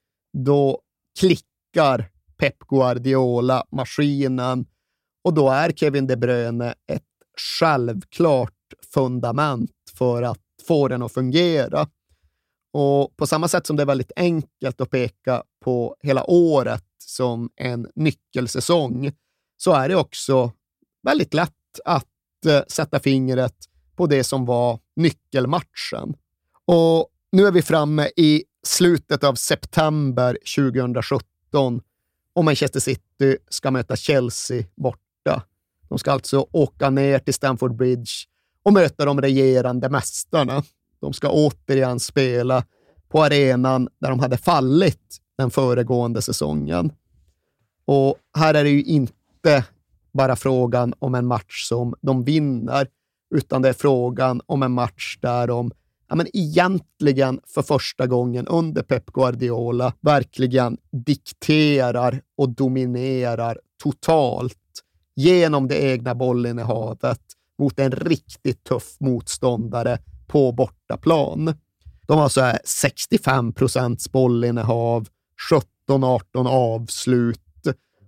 [0.45, 0.81] Då
[1.21, 4.67] klickar Pep Guardiola maskinen
[5.23, 7.03] och då är Kevin De Bruyne ett
[7.59, 8.53] självklart
[8.95, 11.89] fundament för att få den att fungera.
[12.73, 17.51] Och på samma sätt som det är väldigt enkelt att peka på hela året som
[17.57, 19.13] en nyckelsäsong,
[19.57, 20.53] så är det också
[21.03, 22.07] väldigt lätt att
[22.47, 23.55] eh, sätta fingret
[23.97, 26.15] på det som var nyckelmatchen.
[26.65, 31.83] Och nu är vi framme i slutet av september 2017
[32.33, 35.10] och Manchester City ska möta Chelsea borta.
[35.91, 38.11] De ska alltså åka ner till Stamford Bridge
[38.63, 40.63] och möta de regerande mästarna.
[41.01, 42.65] De ska återigen spela
[43.09, 46.93] på arenan där de hade fallit den föregående säsongen.
[47.85, 49.65] Och här är det ju inte
[50.13, 52.87] bara frågan om en match som de vinner,
[53.35, 55.71] utan det är frågan om en match där de
[56.09, 64.60] ja, men egentligen för första gången under Pep Guardiola verkligen dikterar och dominerar totalt
[65.21, 67.21] genom det egna bollinnehavet
[67.59, 71.55] mot en riktigt tuff motståndare på bortaplan.
[72.07, 75.09] De har så här 65 procents bollinnehav,
[75.89, 77.41] 17-18 avslut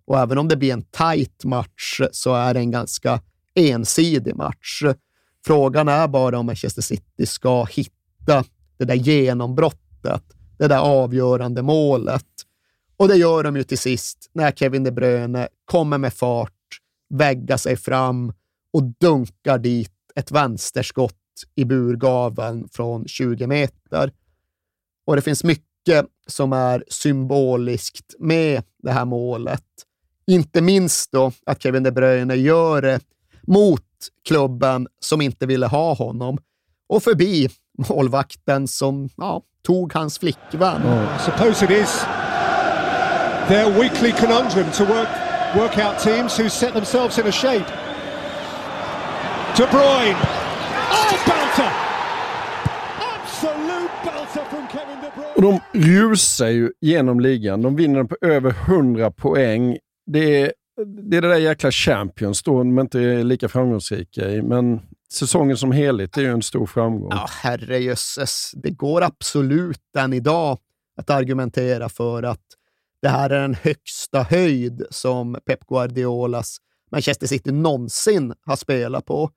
[0.04, 3.20] och även om det blir en tight match så är det en ganska
[3.54, 4.82] ensidig match.
[5.46, 8.44] Frågan är bara om Manchester City ska hitta
[8.78, 10.22] det där genombrottet,
[10.58, 12.26] det där avgörande målet.
[12.96, 16.52] Och det gör de ju till sist när Kevin De Bruyne kommer med fart,
[17.12, 18.32] väggar sig fram
[18.72, 21.14] och dunkar dit ett vänsterskott
[21.54, 24.12] i burgaveln från 20 meter.
[25.06, 29.64] Och det finns mycket som är symboliskt med det här målet.
[30.26, 33.00] Inte minst då att Kevin De Bruyne gör det
[33.42, 33.82] mot
[34.28, 36.38] klubben som inte ville ha honom
[36.88, 37.48] och förbi
[37.88, 40.82] målvakten som ja, tog hans flickvän.
[40.82, 41.18] Oh.
[41.18, 42.04] Suppose it is
[43.48, 45.08] their weekly conundrum to work,
[45.56, 47.66] work out teams who set themselves in a shape.
[49.56, 50.16] De Bruyne.
[50.90, 51.72] Oh, belter!
[53.14, 55.34] Absolute belter from Kevin De Bruyne.
[55.36, 57.62] Och de rusar ju genom ligan.
[57.62, 59.78] De vinner på över 100 poäng.
[60.06, 60.52] Det är
[61.10, 64.42] det är det där jäkla Champions då, de inte är lika framgångsrika i.
[64.42, 64.80] Men
[65.12, 67.08] säsongen som helhet är ju en stor framgång.
[67.10, 68.50] Ja, herrejösses.
[68.54, 70.58] Det går absolut än idag
[70.96, 72.40] att argumentera för att
[73.02, 76.58] det här är den högsta höjd som Pep Guardiolas
[76.92, 79.30] Manchester City någonsin har spelat på.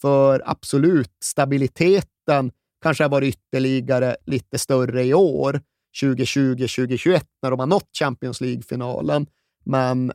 [0.00, 2.52] För absolut, stabiliteten
[2.82, 5.60] kanske har varit ytterligare lite större i år,
[6.02, 9.26] 2020-2021, när de har nått Champions League-finalen.
[9.64, 10.12] Men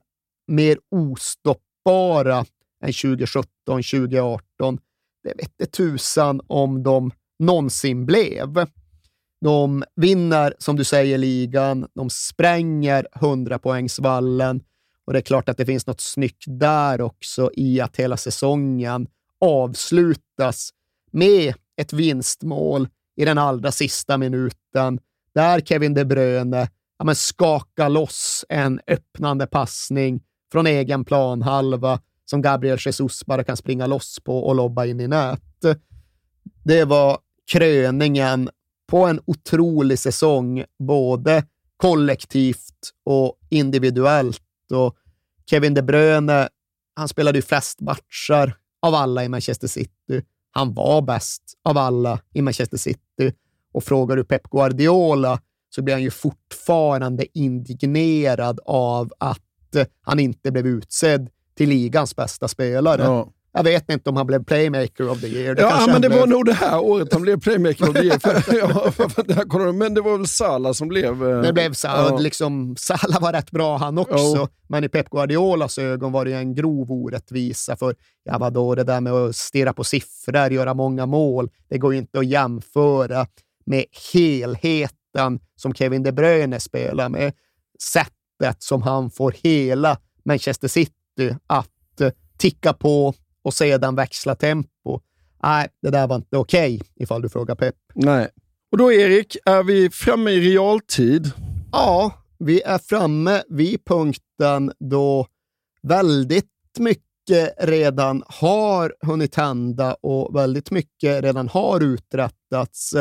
[0.48, 2.46] mer ostoppbara
[2.84, 4.80] än 2017-2018.
[5.24, 8.68] Det vette tusan om de någonsin blev.
[9.44, 11.88] De vinner, som du säger, ligan.
[11.96, 14.62] De spränger 100-poängsvallen
[15.06, 19.08] och det är klart att det finns något snyggt där också i att hela säsongen
[19.42, 20.70] avslutas
[21.12, 25.00] med ett vinstmål i den allra sista minuten
[25.36, 26.70] där Kevin De Bruyne
[27.00, 30.22] ja, men skakar loss en öppnande passning
[30.52, 35.08] från egen planhalva som Gabriel Jesus bara kan springa loss på och lobba in i
[35.08, 35.42] nät.
[36.64, 37.18] Det var
[37.52, 38.50] kröningen
[38.94, 41.46] på en otrolig säsong, både
[41.78, 44.72] kollektivt och individuellt.
[44.72, 44.96] Och
[45.46, 46.50] Kevin De Bruyne,
[46.96, 50.22] han spelade ju flest matcher av alla i Manchester City.
[50.52, 53.34] Han var bäst av alla i Manchester City.
[53.72, 60.52] Och frågar du Pep Guardiola så blir han ju fortfarande indignerad av att han inte
[60.52, 63.04] blev utsedd till ligans bästa spelare.
[63.04, 63.30] Ja.
[63.54, 65.56] Jag vet inte om han blev playmaker of the year.
[65.56, 66.20] Det ja, men det blev...
[66.20, 68.20] var nog det här året han blev playmaker of the year.
[68.20, 71.30] För, ja, för, men det var väl Salah som blev...
[71.30, 72.08] Eh, det blev Salah.
[72.10, 72.18] Ja.
[72.18, 74.48] Liksom, Salah var rätt bra han också, ja.
[74.68, 77.76] men i Pep Guardiolas ögon var det en grov orättvisa.
[77.76, 81.94] För ja, vadå, det där med att stirra på siffror, göra många mål, det går
[81.94, 83.28] ju inte att jämföra
[83.66, 87.34] med helheten som Kevin De Bruyne spelar med.
[87.94, 93.14] Sätt sättet som han får hela Manchester City att eh, ticka på
[93.44, 95.00] och sedan växla tempo.
[95.44, 97.76] Nej, det där var inte okej, okay, ifall du frågar Pep.
[97.94, 98.30] Nej.
[98.72, 101.32] Och då, Erik, är vi framme i realtid?
[101.72, 105.28] Ja, vi är framme vid punkten då
[105.82, 106.46] väldigt
[106.80, 112.94] mycket redan har hunnit hända och väldigt mycket redan har uträttats,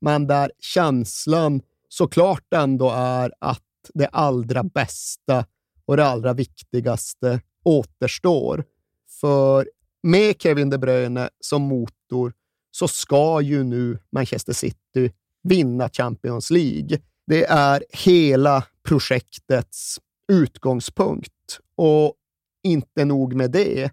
[0.00, 3.62] men där känslan såklart ändå är att
[3.94, 5.44] det allra bästa
[5.86, 8.64] och det allra viktigaste återstår.
[9.20, 9.68] För
[10.02, 12.32] med Kevin De Bruyne som motor
[12.70, 16.98] så ska ju nu Manchester City vinna Champions League.
[17.26, 21.32] Det är hela projektets utgångspunkt.
[21.76, 22.14] Och
[22.62, 23.90] inte nog med det.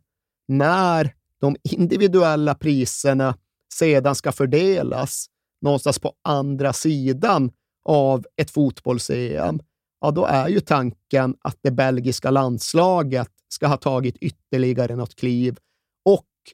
[0.48, 3.38] När de individuella priserna
[3.74, 5.28] sedan ska fördelas
[5.62, 7.52] någonstans på andra sidan
[7.86, 9.60] av ett fotbolls-EM,
[10.02, 15.58] ja då är ju tanken att det belgiska landslaget ska ha tagit ytterligare något kliv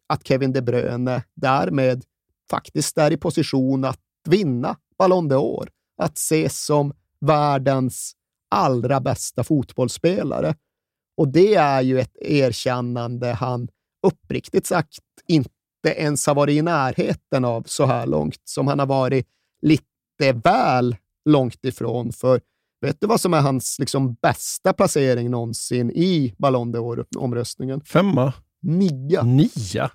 [0.08, 2.04] att Kevin De Bruyne därmed
[2.50, 5.68] faktiskt är i position att vinna Ballon d'Or,
[5.98, 8.14] att ses som världens
[8.52, 10.56] allra bästa fotbollsspelare.
[11.18, 13.68] Och det är ju ett erkännande han
[14.08, 15.50] uppriktigt sagt inte
[15.86, 19.28] ens har varit i närheten av så här långt, som han har varit
[19.62, 20.96] lite väl
[21.30, 22.12] långt ifrån.
[22.12, 22.42] För
[22.82, 27.82] vet du vad som är hans liksom, bästa placering någonsin i Ballon d'Or-omröstningen?
[27.86, 28.34] Femma?
[28.64, 29.24] Nia.
[29.24, 29.92] Nia?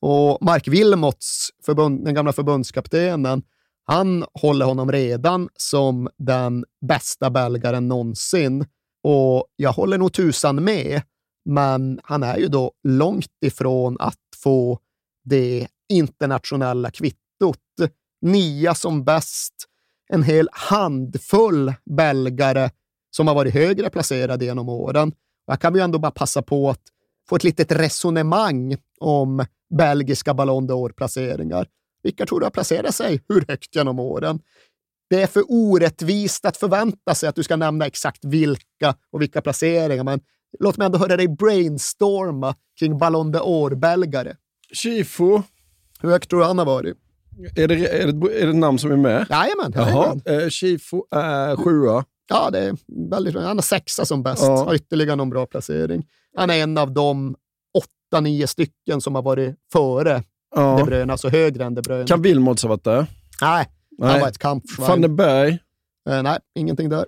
[0.00, 3.42] Och Mark Wilmots, förbund, den gamla förbundskaptenen,
[3.84, 8.66] han håller honom redan som den bästa belgaren någonsin.
[9.02, 11.02] Och jag håller nog tusan med,
[11.44, 14.78] men han är ju då långt ifrån att få
[15.24, 17.58] det internationella kvittot.
[18.22, 19.54] Nia som bäst,
[20.08, 22.70] en hel handfull belgare
[23.16, 25.12] som har varit högre placerade genom åren.
[25.46, 26.82] Jag kan ju ändå bara passa på att
[27.28, 29.44] få ett litet resonemang om
[29.78, 31.66] belgiska Ballon d'Or-placeringar.
[32.02, 34.40] Vilka tror du har placerat sig hur högt genom åren?
[35.10, 39.40] Det är för orättvist att förvänta sig att du ska nämna exakt vilka och vilka
[39.40, 40.20] placeringar, men
[40.60, 44.36] låt mig ändå höra dig brainstorma kring Ballon d'Or-belgare.
[44.72, 45.42] Chifo.
[46.00, 46.96] Hur högt tror du han har varit?
[47.56, 49.26] Är det, är det, är det namn som är med?
[49.30, 49.72] Jajamän.
[49.74, 50.20] Jaha.
[50.24, 52.04] Eh, Chifo är sjua.
[52.28, 52.76] Ja, det är
[53.10, 54.42] väldigt Han är sexa som bäst.
[54.42, 54.64] Ja.
[54.64, 56.06] Har ytterligare någon bra placering.
[56.36, 57.36] Han är en av de
[57.74, 60.22] åtta, nio stycken som har varit före
[60.54, 60.76] Ja.
[60.78, 62.06] De Bruyne, alltså högre än De Bruyne.
[62.06, 63.06] Kan Wilmots ha varit där?
[63.40, 63.68] Nej,
[64.00, 64.20] han Nej.
[64.20, 64.88] var ett kampschwein.
[64.88, 65.58] Van den Berg?
[66.08, 67.06] Eh, nej, ingenting där.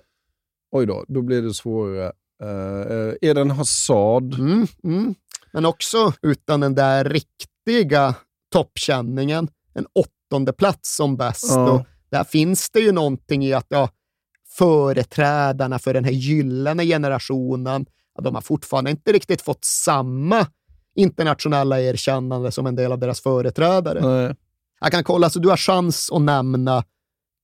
[0.71, 2.11] Oj då, då blir det svårare.
[2.43, 4.33] Uh, Eden Hazard?
[4.33, 5.15] Mm, mm.
[5.53, 8.15] Men också utan den där riktiga
[8.51, 9.47] toppkänningen.
[9.73, 11.51] En åttonde plats som bäst.
[11.51, 11.85] Ja.
[12.09, 13.89] Där finns det ju någonting i att ja,
[14.57, 17.85] företrädarna för den här gyllene generationen,
[18.15, 20.47] ja, de har fortfarande inte riktigt fått samma
[20.95, 24.01] internationella erkännande som en del av deras företrädare.
[24.01, 24.35] Nej.
[24.79, 26.83] Jag kan kolla, så du har chans att nämna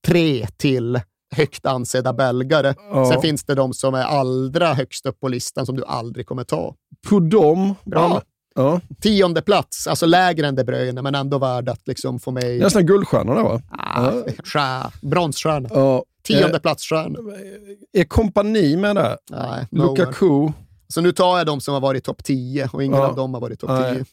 [0.06, 1.00] tre till
[1.36, 2.74] högt ansedda belgare.
[2.90, 3.10] Ja.
[3.12, 6.44] Sen finns det de som är allra högst upp på listan som du aldrig kommer
[6.44, 6.74] ta.
[7.08, 7.74] Pudom?
[7.84, 8.22] Bra.
[8.54, 8.80] Ja.
[9.00, 12.58] Tionde plats, alltså lägre än De Bruyne, men ändå värd att liksom få med i...
[12.58, 13.62] Nästan guldstjärna där va?
[13.70, 14.10] Ah,
[14.44, 15.68] stjär- bronsstjärna.
[15.72, 16.04] Ja.
[16.26, 17.18] Tionde Eh, platsstjärna.
[17.92, 19.16] Är kompani med där?
[19.30, 20.04] Nej, nowhere.
[20.06, 20.52] Lukaku?
[20.88, 23.06] Så nu tar jag de som har varit topp 10 och ingen Ja.
[23.08, 23.94] av dem har varit topp Nej.
[23.94, 24.04] 10.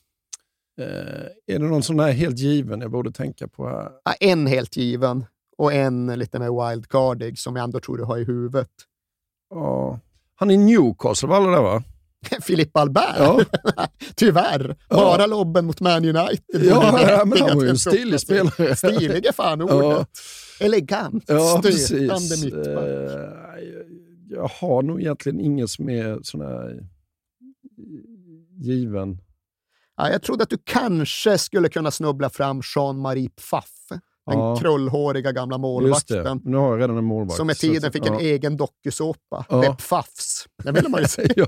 [0.86, 3.90] Eh, är det någon sån här helt given jag borde tänka på?
[4.06, 5.26] Ja, en helt given
[5.58, 8.70] och en lite mer wildcardig som jag ändå tror du har i huvudet.
[9.50, 10.00] Ja.
[10.36, 11.84] Han är Newcastle var alla där va?
[12.42, 13.16] Filip Albert?
[13.20, 13.40] Ja.
[14.16, 14.76] Tyvärr.
[14.90, 14.96] Ja.
[14.96, 16.64] Bara lobben mot Man United.
[16.66, 18.76] Ja, ja, men han var ju en stilig spelare.
[18.76, 19.76] Stilig är fan ordet.
[19.78, 20.06] Ja.
[20.66, 22.84] Elegant, Ja, stötande mittback.
[22.86, 23.70] Eh,
[24.30, 26.88] jag har nog egentligen ingen som är sån här
[28.62, 29.18] given.
[29.98, 33.72] Ja, jag trodde att du kanske skulle kunna snubbla fram Jean-Marie Pfaff.
[34.26, 34.58] Den Ja.
[34.62, 36.42] krullhåriga gamla målvakten.
[36.44, 37.38] nu har jag redan en målvakt.
[37.38, 38.20] Som med tiden fick en ja.
[38.20, 39.46] egen dokusåpa.
[39.50, 39.62] Ja.
[39.62, 40.46] Det Pfaffs.
[40.64, 41.28] Det ville man ju se.
[41.36, 41.48] ja,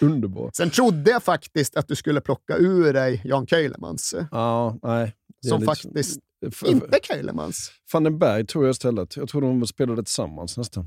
[0.00, 0.56] underbart.
[0.56, 4.14] Sen trodde jag faktiskt att du skulle plocka ur dig Jan Keulemans.
[4.30, 5.14] Ja, nej.
[5.48, 6.20] Som lite- faktiskt
[6.66, 7.70] inte Keulemans.
[7.92, 9.16] Van den Berg tror jag istället.
[9.16, 10.86] Jag tror de spelade tillsammans nästan.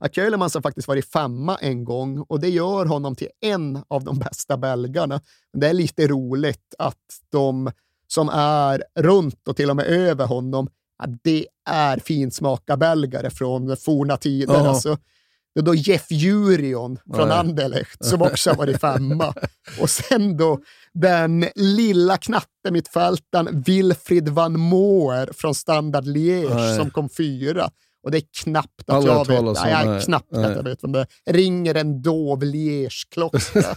[0.00, 4.04] Ja, Keulemans har faktiskt varit femma en gång och det gör honom till en av
[4.04, 5.20] de bästa belgarna.
[5.52, 7.70] Det är lite roligt att de
[8.06, 14.16] som är runt och till och med över honom, ja, det är finsmaka-belgare från forna
[14.16, 14.54] tider.
[14.54, 14.98] Alltså,
[15.56, 17.38] det är då Jeff Jurion från Nej.
[17.38, 19.34] Anderlecht som också har varit femma.
[19.80, 20.58] Och sen då
[20.94, 26.76] den lilla knattemittfältaren Wilfried van Moer från Standard Liège Nej.
[26.76, 27.70] som kom fyra.
[28.02, 30.02] Och det är knappt att Aldrig jag vet, om, nej, jag är nej.
[30.02, 30.44] knappt Nej.
[30.44, 31.32] att jag vet vem det är.
[31.32, 33.74] Ringer en dov Liège-klocka.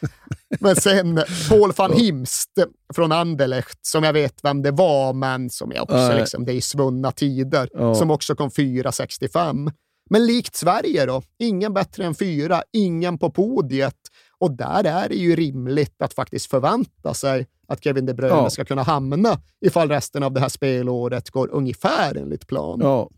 [0.60, 2.50] men sen Paul van Himst
[2.94, 6.18] från Anderlecht, som jag vet vem det var, men som jag också, Nej.
[6.20, 7.94] liksom, det är i svunna tider, Ja.
[7.94, 9.72] som också kom 4,65.
[10.12, 13.96] Men likt Sverige då, ingen bättre än fyra, ingen på podiet.
[14.38, 18.50] Och där är det ju rimligt att faktiskt förvänta sig att Kevin De Bruyne Ja.
[18.50, 22.80] ska kunna hamna ifall resten av det här spelåret går ungefär enligt plan.
[22.82, 23.10] Ja,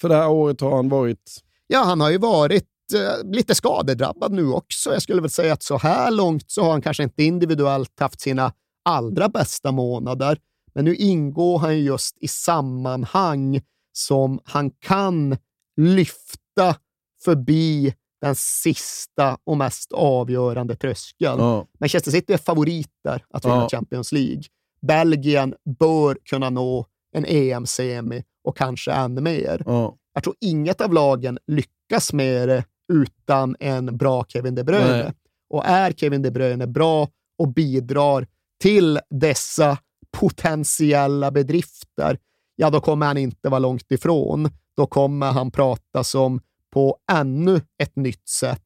[0.00, 1.40] för det här året har han varit...
[1.66, 4.92] Ja, han har ju varit eh, lite skadedrabbad nu också.
[4.92, 8.20] Jag skulle väl säga att så här långt så har han kanske inte individuellt haft
[8.20, 8.52] sina
[8.84, 10.38] allra bästa månader.
[10.74, 13.60] Men nu ingår han ju just i sammanhang
[13.92, 15.36] som han kan
[15.76, 16.41] lyfta
[17.24, 21.40] förbi den sista och mest avgörande tröskeln.
[21.40, 21.66] Ja.
[21.80, 23.68] Manchester City är favoriter att vinna Ja.
[23.68, 24.42] Champions League.
[24.86, 29.62] Belgien bör kunna nå en EM-semi och kanske ännu mer.
[29.66, 29.96] Ja.
[30.14, 35.02] Jag tror inget av lagen lyckas med det utan en bra Kevin De Bruyne.
[35.02, 35.12] Nej.
[35.50, 37.08] Och är Kevin De Bruyne bra
[37.38, 38.26] och bidrar
[38.62, 39.78] till dessa
[40.16, 42.18] potentiella bedrifter,
[42.56, 44.50] ja då kommer han inte vara långt ifrån.
[44.76, 46.40] Då kommer han prata som
[46.72, 48.60] på ännu ett nytt sätt.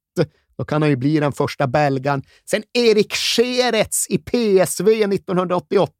[0.58, 5.92] Då kan han ju bli den första belgaren sen Erik Scherets i PSV 1988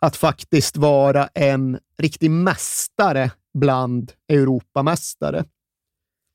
[0.00, 5.44] att faktiskt vara en riktig mästare bland Europamästare.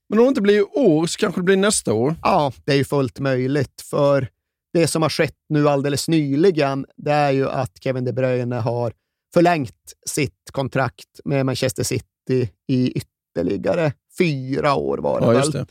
[0.08, 2.14] Men om det inte blir i år så kanske det blir nästa år?
[2.22, 3.82] Ja, det är ju fullt möjligt.
[3.90, 4.28] För
[4.72, 8.92] det som har skett nu alldeles nyligen, det är ju att Kevin De Bruyne har
[9.34, 15.50] förlängt sitt kontrakt med Manchester City i ytterligare fyra år var det Ja, väl.
[15.50, 15.66] det.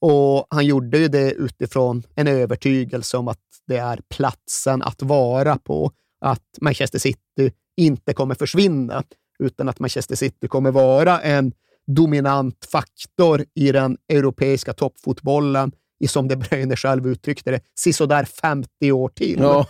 [0.00, 5.56] Och han gjorde ju det utifrån en övertygelse om att det är platsen att vara
[5.58, 5.92] på.
[6.20, 9.02] Att Manchester City inte kommer försvinna,
[9.38, 11.52] utan att Manchester City kommer vara en
[11.86, 18.92] dominant faktor i den europeiska toppfotbollen i, som De Bruyne själv uttryckte det, sisådär 50
[18.92, 19.38] år till.
[19.40, 19.66] Ja.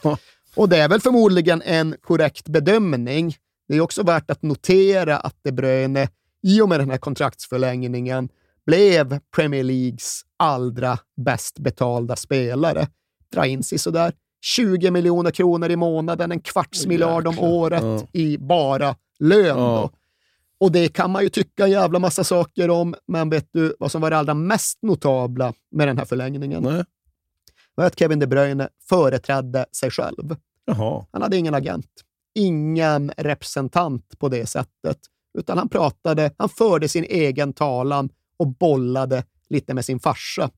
[0.57, 3.35] Och det är väl förmodligen en korrekt bedömning.
[3.69, 6.09] Det är också värt att notera att De Bruyne
[6.43, 8.29] i och med den här kontraktsförlängningen
[8.67, 12.89] blev Premier Leagues allra bäst betalda spelare.
[13.33, 14.13] Dra in sig sådär
[14.43, 18.07] 20 miljoner kronor i månaden, en kvarts miljard om året Ja.
[18.13, 19.59] i bara lön.
[19.59, 19.91] Ja.
[20.61, 23.93] Och det kan man ju tycka en jävla massa saker om, men vet du vad
[23.93, 26.63] som var det allra mest notabla med den här förlängningen?
[26.63, 26.85] Nej.
[27.75, 30.37] var att Kevin De Bruyne företrädde sig själv.
[30.65, 31.07] Jaha.
[31.13, 31.87] Han hade ingen agent,
[32.35, 34.99] ingen representant på det sättet,
[35.39, 40.51] utan han pratade, han förde sin egen talan och bollade lite med sin farsa.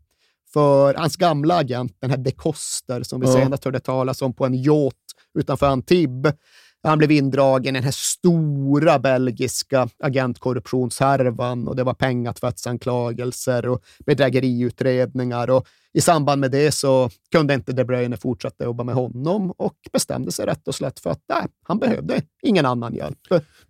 [0.52, 3.32] För hans gamla agent, den här De Koster, som vi Ja.
[3.32, 4.96] senast hörde talas om på en yacht
[5.38, 6.34] utanför Antibes,
[6.82, 15.50] han blev indragen i den här stora belgiska agentkorruptionshärvan och det var pengatvättsanklagelser och bedrägeriutredningar.
[15.50, 19.74] Och I samband med det så kunde inte De Bruyne fortsätta jobba med honom och
[19.92, 23.18] bestämde sig rätt och slätt för att nej, han behövde ingen annan hjälp.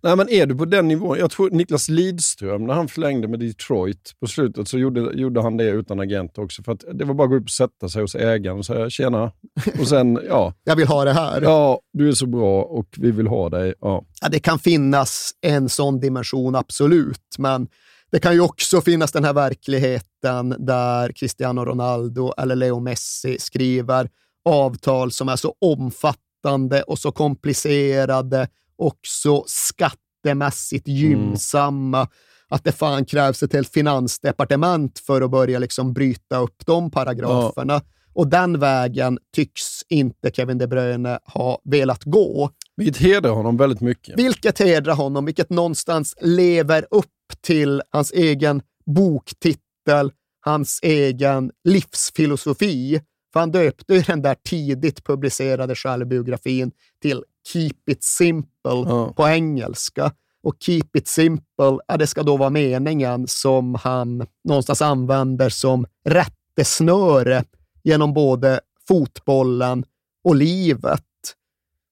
[0.01, 1.17] Nej, men är du på den nivån?
[1.17, 5.57] Jag tror Niklas Lidström, när han förlängde med Detroit på slutet, så gjorde, gjorde han
[5.57, 6.63] det utan agent också.
[6.63, 8.89] För att det var bara att gå upp och sätta sig hos ägaren och säga
[8.89, 9.31] tjena.
[9.79, 10.53] Och sen, ja.
[10.63, 11.41] Jag vill ha det här.
[11.41, 13.73] Ja, du är så bra och vi vill ha dig.
[13.81, 14.05] Ja.
[14.21, 17.67] Ja, det kan finnas en sån dimension, absolut, men
[18.13, 24.09] det kan ju också finnas den här verkligheten där Cristiano Ronaldo eller Leo Messi skriver
[24.45, 32.07] avtal som är så omfattande och så komplicerade och så skattemässigt gynnsamma
[32.49, 37.81] att det fan krävs ett helt finansdepartement för att börja liksom bryta upp de paragraferna.
[38.13, 42.49] Och den vägen tycks inte Kevin De Bruyne ha velat gå.
[42.77, 44.19] Vilket hedrar honom väldigt mycket.
[44.19, 47.05] Vilket hedrar honom, vilket någonstans lever upp
[47.41, 50.11] till hans egen boktitel,
[50.41, 53.01] hans egen livsfilosofi.
[53.33, 60.11] För han döpte ju den där tidigt publicerade självbiografin till Keep it simple på engelska.
[60.43, 65.85] Och Keep it simple, ja, det ska då vara meningen som han någonstans använder som
[66.05, 67.43] rättesnöre
[67.83, 69.85] genom både fotbollen
[70.23, 71.03] och livet.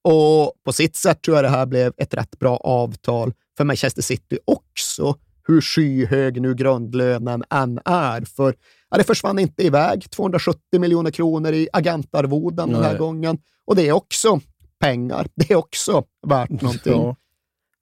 [0.03, 4.01] Och på sitt sätt tror jag det här blev ett rätt bra avtal för Manchester
[4.01, 8.21] City också, hur skyhög nu grundlönen än är.
[8.21, 8.55] För
[8.89, 12.99] ja, det försvann inte iväg 270 miljoner kronor i agentarvoden den här Nej.
[12.99, 13.37] gången.
[13.65, 14.39] Och det är också
[14.79, 15.27] pengar.
[15.35, 17.01] Det är också värt någonting.
[17.01, 17.15] Ja.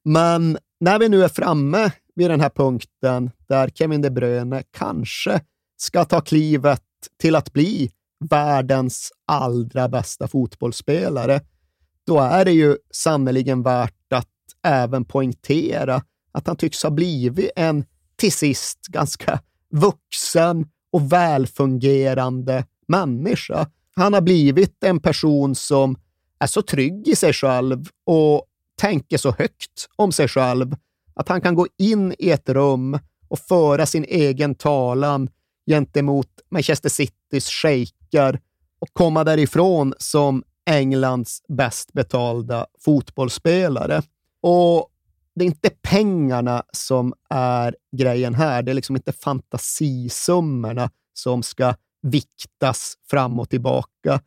[0.05, 5.41] Men när vi nu är framme vid den här punkten där Kevin De Bruyne kanske
[5.77, 6.83] ska ta klivet
[7.21, 7.91] till att bli
[8.29, 11.41] världens allra bästa fotbollsspelare,
[12.07, 14.27] då är det ju sannerligen värt att
[14.63, 17.85] även poängtera att han tycks ha blivit en
[18.15, 19.39] till sist ganska
[19.73, 23.67] vuxen och välfungerande människa.
[23.95, 25.97] Han har blivit en person som
[26.39, 28.45] är så trygg i sig själv och
[28.77, 30.75] tänker så högt om sig själv
[31.13, 35.29] att han kan gå in i ett rum och föra sin egen talan
[35.69, 38.39] gentemot Manchester Citys shejker
[38.79, 44.01] och komma därifrån som Englands bäst betalda fotbollsspelare.
[44.41, 44.89] Och
[45.39, 48.63] det är inte pengarna som är grejen här.
[48.63, 54.21] Det är liksom inte fantasisummorna som ska viktas fram och tillbaka,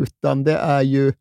[0.00, 1.12] utan det är ju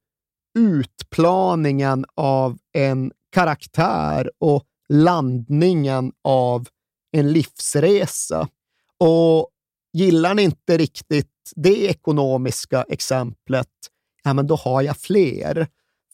[0.59, 6.67] utplaningen av en karaktär och landningen av
[7.11, 8.47] en livsresa.
[8.97, 9.49] Och
[9.93, 13.67] gillar ni inte riktigt det ekonomiska exemplet,
[14.23, 15.67] ja, men då har jag fler.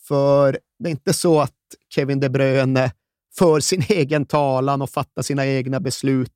[0.07, 1.53] För det är inte så att
[1.89, 2.91] Kevin De Bruyne
[3.37, 6.33] för sin egen talan och fattar sina egna beslut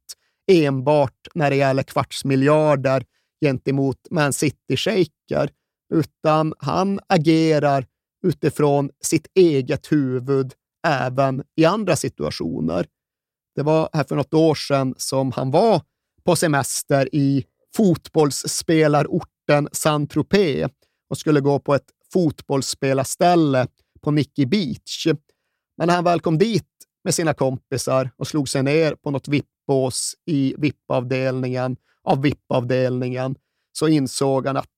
[0.52, 3.06] enbart när det gäller kvartsmiljarder
[3.46, 5.50] gentemot Man City-shejker,
[5.94, 7.86] utan han agerar
[8.24, 10.54] utifrån sitt eget huvud
[10.88, 12.86] även i andra situationer.
[13.56, 15.82] Det var här för något år sedan som han var
[16.24, 17.46] på semester i
[17.76, 20.70] fotbollsspelarorten Saint-Tropez
[21.10, 23.68] och skulle gå på ett fotbollsspelarställe
[24.02, 25.08] på Nicky Beach.
[25.78, 26.66] Men när han väl kom dit
[27.04, 33.36] med sina kompisar och slog sig ner på något vippbås i VIP-avdelningen av VIP-avdelningen
[33.72, 34.70] så insåg han att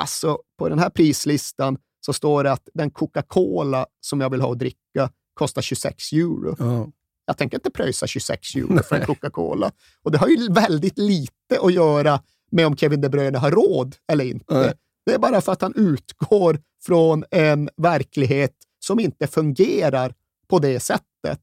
[0.00, 4.52] alltså, på den här prislistan så står det att den Coca-Cola som jag vill ha
[4.52, 6.56] att dricka kostar 26 euro.
[6.58, 6.88] Ja.
[7.26, 9.72] Jag tänker inte pröjsa 26 euro för en Coca-Cola.
[10.02, 13.96] Och det har ju väldigt lite att göra med om Kevin De Bruyne har råd
[14.12, 14.54] eller inte.
[14.54, 14.72] Nej.
[15.06, 20.14] Det är bara för att han utgår från en verklighet som inte fungerar
[20.48, 21.40] på det sättet.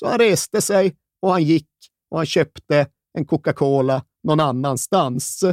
[0.00, 1.68] Så han reste sig och han gick
[2.10, 2.86] och han köpte
[3.18, 5.44] en Coca-Cola någon annanstans.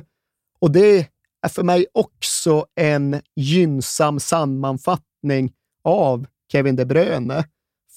[0.59, 1.09] Och det
[1.41, 5.53] är för mig också en gynnsam sammanfattning
[5.83, 7.45] av Kevin De Bruyne.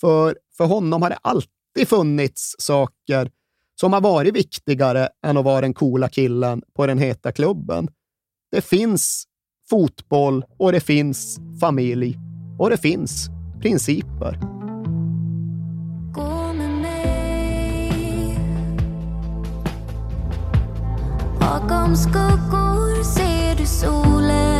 [0.00, 3.30] För, för honom har det alltid funnits saker
[3.80, 7.88] som har varit viktigare än att vara den coola killen på den heta klubben.
[8.50, 9.24] Det finns
[9.68, 12.18] fotboll och det finns familj
[12.58, 13.28] och det finns
[13.60, 14.59] principer.
[21.50, 24.59] Bakom skuggor ser du solen.